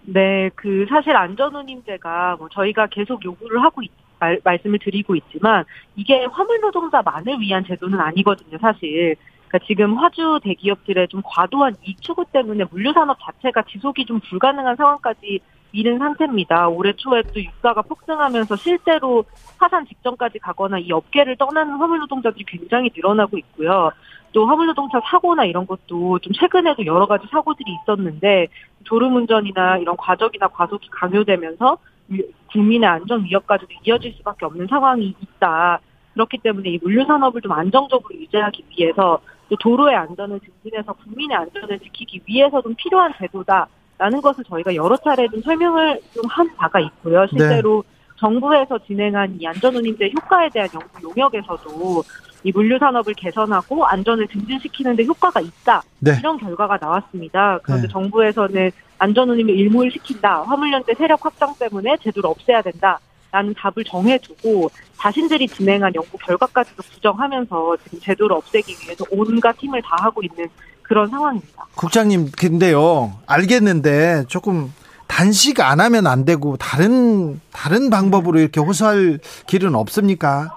네, 0.05 0.49
그 0.55 0.85
사실 0.89 1.15
안전운임제가 1.15 2.35
뭐 2.37 2.49
저희가 2.49 2.87
계속 2.87 3.23
요구를 3.23 3.61
하고 3.63 3.81
있, 3.81 3.89
말, 4.19 4.39
말씀을 4.43 4.79
드리고 4.79 5.15
있지만 5.15 5.65
이게 5.95 6.25
화물 6.25 6.59
노동자만을 6.61 7.39
위한 7.39 7.65
제도는 7.65 7.99
아니거든요, 7.99 8.57
사실. 8.59 9.15
그러니까 9.47 9.65
지금 9.65 9.97
화주 9.97 10.39
대기업들의 10.43 11.07
좀 11.07 11.21
과도한 11.23 11.75
이익 11.85 12.01
추구 12.01 12.25
때문에 12.25 12.65
물류 12.69 12.91
산업 12.93 13.17
자체가 13.21 13.63
지속이 13.63 14.05
좀 14.05 14.19
불가능한 14.19 14.75
상황까지 14.75 15.39
이른 15.71 15.99
상태입니다. 15.99 16.67
올해 16.69 16.93
초에 16.93 17.21
또 17.33 17.41
유가가 17.41 17.81
폭등하면서 17.81 18.55
실제로 18.57 19.25
파산 19.57 19.85
직전까지 19.85 20.39
가거나 20.39 20.79
이 20.79 20.91
업계를 20.91 21.35
떠나는 21.37 21.75
화물 21.75 21.99
노동자들이 21.99 22.45
굉장히 22.45 22.89
늘어나고 22.95 23.37
있고요. 23.37 23.91
또 24.33 24.45
화물 24.45 24.67
노동자 24.67 24.99
사고나 25.09 25.45
이런 25.45 25.65
것도 25.65 26.19
좀 26.19 26.33
최근에도 26.33 26.85
여러 26.85 27.05
가지 27.05 27.25
사고들이 27.31 27.71
있었는데 27.81 28.47
졸음운전이나 28.83 29.77
이런 29.77 29.95
과적이나 29.97 30.47
과속이 30.49 30.89
강요되면서 30.91 31.77
위- 31.77 31.77
국민의 32.51 32.87
안전 32.89 33.23
위협까지도 33.25 33.71
이어질 33.85 34.13
수밖에 34.17 34.45
없는 34.45 34.67
상황이 34.67 35.13
있다. 35.21 35.79
그렇기 36.13 36.39
때문에 36.39 36.69
이 36.71 36.79
물류 36.81 37.05
산업을 37.05 37.41
좀 37.41 37.51
안정적으로 37.51 38.19
유지하기 38.19 38.63
위해서 38.77 39.19
또 39.49 39.55
도로의 39.57 39.95
안전을 39.95 40.39
증진해서 40.39 40.93
국민의 40.93 41.37
안전을 41.37 41.79
지키기 41.79 42.21
위해서 42.25 42.61
좀 42.61 42.73
필요한 42.75 43.13
제도다라는 43.17 44.21
것을 44.21 44.43
저희가 44.45 44.73
여러 44.75 44.97
차례 44.97 45.27
좀 45.27 45.41
설명을 45.41 46.01
좀 46.13 46.23
한 46.29 46.55
바가 46.55 46.79
있고요. 46.79 47.25
실제로 47.27 47.83
정부에서 48.17 48.79
진행한 48.79 49.37
이 49.39 49.45
안전운임제 49.45 50.11
효과에 50.19 50.49
대한 50.49 50.67
연구 50.73 51.09
용역에서도 51.09 52.03
이 52.47 52.51
물류 52.53 52.79
산업을 52.79 53.13
개선하고 53.13 53.85
안전을 53.85 54.25
증진시키는 54.29 54.95
데 54.95 55.03
효과가 55.03 55.41
있다. 55.41 55.83
네. 55.99 56.15
이런 56.17 56.37
결과가 56.37 56.77
나왔습니다. 56.79 57.59
그런데 57.61 57.87
네. 57.87 57.91
정부에서는 57.91 58.71
안전 58.99 59.29
운임을 59.29 59.53
일몰시킨다. 59.53 60.43
화물연대 60.43 60.93
세력 60.93 61.25
확장 61.25 61.53
때문에 61.59 61.97
제도를 62.01 62.29
없애야 62.29 62.61
된다. 62.61 62.99
라는 63.33 63.53
답을 63.53 63.83
정해두고 63.85 64.71
자신들이 64.97 65.49
진행한 65.49 65.93
연구 65.93 66.17
결과까지도 66.17 66.81
부정하면서 66.81 67.75
지금 67.83 67.99
제도를 67.99 68.37
없애기 68.37 68.73
위해서 68.81 69.03
온갖 69.11 69.53
힘을 69.59 69.81
다하고 69.81 70.23
있는 70.23 70.47
그런 70.81 71.09
상황입니다. 71.09 71.65
국장님 71.75 72.31
근데요 72.31 73.19
알겠는데 73.25 74.23
조금 74.29 74.71
단식 75.07 75.59
안 75.59 75.81
하면 75.81 76.07
안 76.07 76.23
되고 76.23 76.55
다른 76.55 77.41
다른 77.51 77.89
방법으로 77.89 78.39
이렇게 78.39 78.61
호소할 78.61 79.19
길은 79.47 79.75
없습니까? 79.75 80.56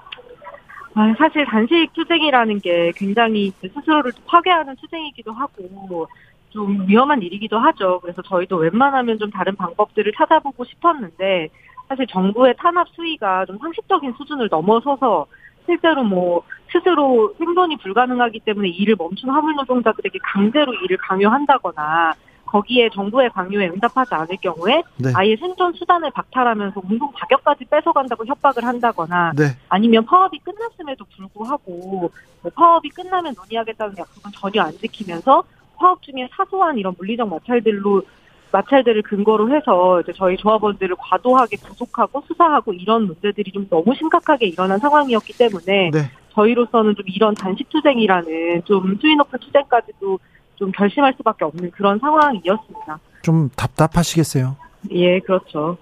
아, 0.93 1.13
사실 1.17 1.45
단식 1.45 1.93
투쟁이라는 1.93 2.59
게 2.59 2.91
굉장히 2.95 3.51
스스로를 3.61 4.11
파괴하는 4.25 4.75
투쟁이기도 4.75 5.31
하고 5.31 6.07
좀 6.49 6.85
위험한 6.87 7.21
일이기도 7.21 7.57
하죠. 7.59 7.99
그래서 8.01 8.21
저희도 8.21 8.57
웬만하면 8.57 9.17
좀 9.17 9.31
다른 9.31 9.55
방법들을 9.55 10.11
찾아보고 10.17 10.65
싶었는데 10.65 11.47
사실 11.87 12.07
정부의 12.07 12.55
탄압 12.57 12.89
수위가 12.89 13.45
좀 13.45 13.57
상식적인 13.57 14.13
수준을 14.17 14.49
넘어서서 14.51 15.27
실제로 15.65 16.03
뭐 16.03 16.43
스스로 16.71 17.33
생존이 17.37 17.77
불가능하기 17.77 18.41
때문에 18.41 18.69
일을 18.69 18.95
멈춘 18.97 19.29
화물 19.29 19.55
노동자들에게 19.55 20.19
강제로 20.23 20.73
일을 20.73 20.97
강요한다거나 20.97 22.13
거기에 22.51 22.89
정부의 22.89 23.29
강요에 23.29 23.69
응답하지 23.69 24.13
않을 24.13 24.37
경우에 24.41 24.83
네. 24.97 25.11
아예 25.15 25.37
생존 25.37 25.71
수단을 25.73 26.11
박탈하면서 26.11 26.81
운동 26.83 27.11
자격까지 27.17 27.65
뺏어간다고 27.65 28.25
협박을 28.25 28.65
한다거나 28.65 29.31
네. 29.37 29.45
아니면 29.69 30.05
파업이 30.05 30.39
끝났음에도 30.39 31.05
불구하고 31.15 32.11
뭐 32.41 32.51
파업이 32.53 32.89
끝나면 32.89 33.33
논의하겠다는 33.35 33.95
약속은 33.97 34.31
전혀 34.35 34.63
안 34.63 34.77
지키면서 34.77 35.43
파업 35.77 36.01
중에 36.01 36.27
사소한 36.35 36.77
이런 36.77 36.93
물리적 36.97 37.29
마찰들로 37.29 38.03
마찰들을 38.51 39.01
근거로 39.03 39.55
해서 39.55 40.01
이제 40.01 40.11
저희 40.13 40.35
조합원들을 40.35 40.97
과도하게 40.99 41.55
구속하고 41.55 42.21
수사하고 42.27 42.73
이런 42.73 43.07
문제들이 43.07 43.49
좀 43.53 43.69
너무 43.69 43.95
심각하게 43.95 44.47
일어난 44.47 44.77
상황이었기 44.77 45.37
때문에 45.37 45.91
네. 45.93 46.11
저희로서는 46.33 46.95
좀 46.95 47.05
이런 47.07 47.33
단식 47.33 47.69
투쟁이라는 47.69 48.63
좀 48.65 48.97
수위 48.99 49.15
높은 49.15 49.39
투쟁까지도 49.39 50.19
좀 50.61 50.71
결심할 50.71 51.11
수밖에 51.17 51.43
없는 51.43 51.71
그런 51.71 51.97
상황이었습니다. 51.97 52.99
좀 53.23 53.49
답답하시겠어요. 53.55 54.55
예, 54.91 55.19
그렇죠. 55.19 55.75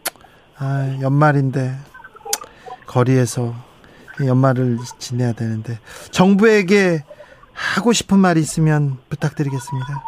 아, 0.58 0.98
연말인데 1.02 1.72
거리에서 2.88 3.54
연말을 4.26 4.78
지내야 4.98 5.34
되는데 5.34 5.80
정부에게 6.12 7.04
하고 7.52 7.92
싶은 7.92 8.20
말이 8.20 8.40
있으면 8.40 8.96
부탁드리겠습니다. 9.10 10.04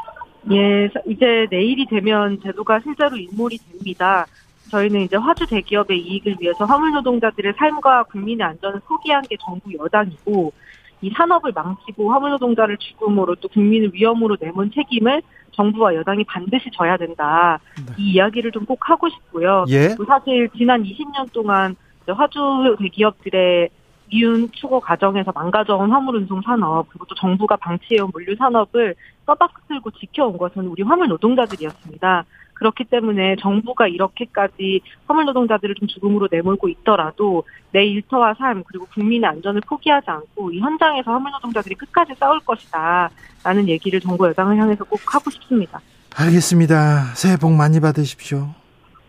예, 0.53 0.89
이제 1.05 1.47
내일이 1.51 1.85
되면 1.85 2.39
제도가 2.41 2.79
실제로 2.79 3.17
일몰이 3.17 3.57
됩니다. 3.57 4.25
저희는 4.69 5.01
이제 5.01 5.17
화주 5.17 5.45
대기업의 5.47 5.99
이익을 5.99 6.37
위해서 6.39 6.63
화물 6.63 6.93
노동자들의 6.93 7.55
삶과 7.57 8.03
국민의 8.03 8.47
안전을 8.47 8.79
포기한 8.87 9.21
게 9.23 9.35
정부 9.45 9.73
여당이고 9.73 10.53
이 11.01 11.09
산업을 11.09 11.51
망치고 11.53 12.11
화물 12.11 12.31
노동자를 12.31 12.77
죽음으로 12.77 13.35
또 13.35 13.47
국민을 13.47 13.91
위험으로 13.93 14.37
내몬 14.39 14.71
책임을 14.71 15.21
정부와 15.51 15.95
여당이 15.95 16.23
반드시 16.25 16.69
져야 16.71 16.95
된다. 16.97 17.59
네. 17.77 17.93
이 17.97 18.11
이야기를 18.13 18.51
좀 18.51 18.65
꼭 18.65 18.89
하고 18.89 19.09
싶고요. 19.09 19.65
예. 19.69 19.95
또 19.97 20.05
사실 20.05 20.47
지난 20.55 20.83
20년 20.83 21.31
동안 21.33 21.75
화주 22.07 22.75
대기업들의 22.79 23.69
미운 24.11 24.49
추구 24.51 24.79
과정에서 24.79 25.31
망가져온 25.33 25.91
화물 25.91 26.17
운송 26.17 26.41
산업 26.41 26.87
그리고 26.89 27.05
또 27.05 27.15
정부가 27.15 27.55
방치해온 27.55 28.11
물류 28.13 28.35
산업을 28.35 28.95
떠받들고 29.25 29.91
지켜온 29.91 30.37
것은 30.37 30.67
우리 30.67 30.83
화물 30.83 31.07
노동자들이었습니다. 31.07 32.25
그렇기 32.61 32.83
때문에 32.83 33.37
정부가 33.41 33.87
이렇게까지 33.87 34.81
화물 35.07 35.25
노동자들을 35.25 35.73
좀 35.73 35.87
죽음으로 35.87 36.27
내몰고 36.31 36.69
있더라도 36.69 37.43
내 37.71 37.83
일터와 37.85 38.35
삶 38.35 38.63
그리고 38.63 38.85
국민의 38.93 39.27
안전을 39.27 39.61
포기하지 39.67 40.11
않고 40.11 40.51
이 40.51 40.59
현장에서 40.59 41.09
화물 41.11 41.31
노동자들이 41.31 41.73
끝까지 41.73 42.13
싸울 42.19 42.39
것이다 42.41 43.09
라는 43.43 43.67
얘기를 43.67 43.99
정부 43.99 44.27
여당을 44.27 44.57
향해서 44.57 44.83
꼭 44.83 44.99
하고 45.07 45.31
싶습니다. 45.31 45.81
알겠습니다. 46.15 47.15
새해 47.15 47.35
복 47.35 47.51
많이 47.53 47.79
받으십시오. 47.79 48.49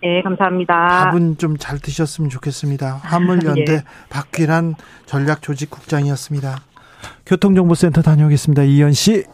네, 0.02 0.22
감사합니다. 0.22 1.10
밥은 1.12 1.36
좀 1.36 1.56
잘 1.58 1.78
드셨으면 1.78 2.30
좋겠습니다. 2.30 3.00
화물연대 3.02 3.72
예. 3.76 3.84
박귀란 4.08 4.76
전략조직국장이었습니다. 5.04 6.56
교통정보센터 7.26 8.00
다녀오겠습니다. 8.00 8.62
이현 8.62 8.92
씨. 8.94 9.24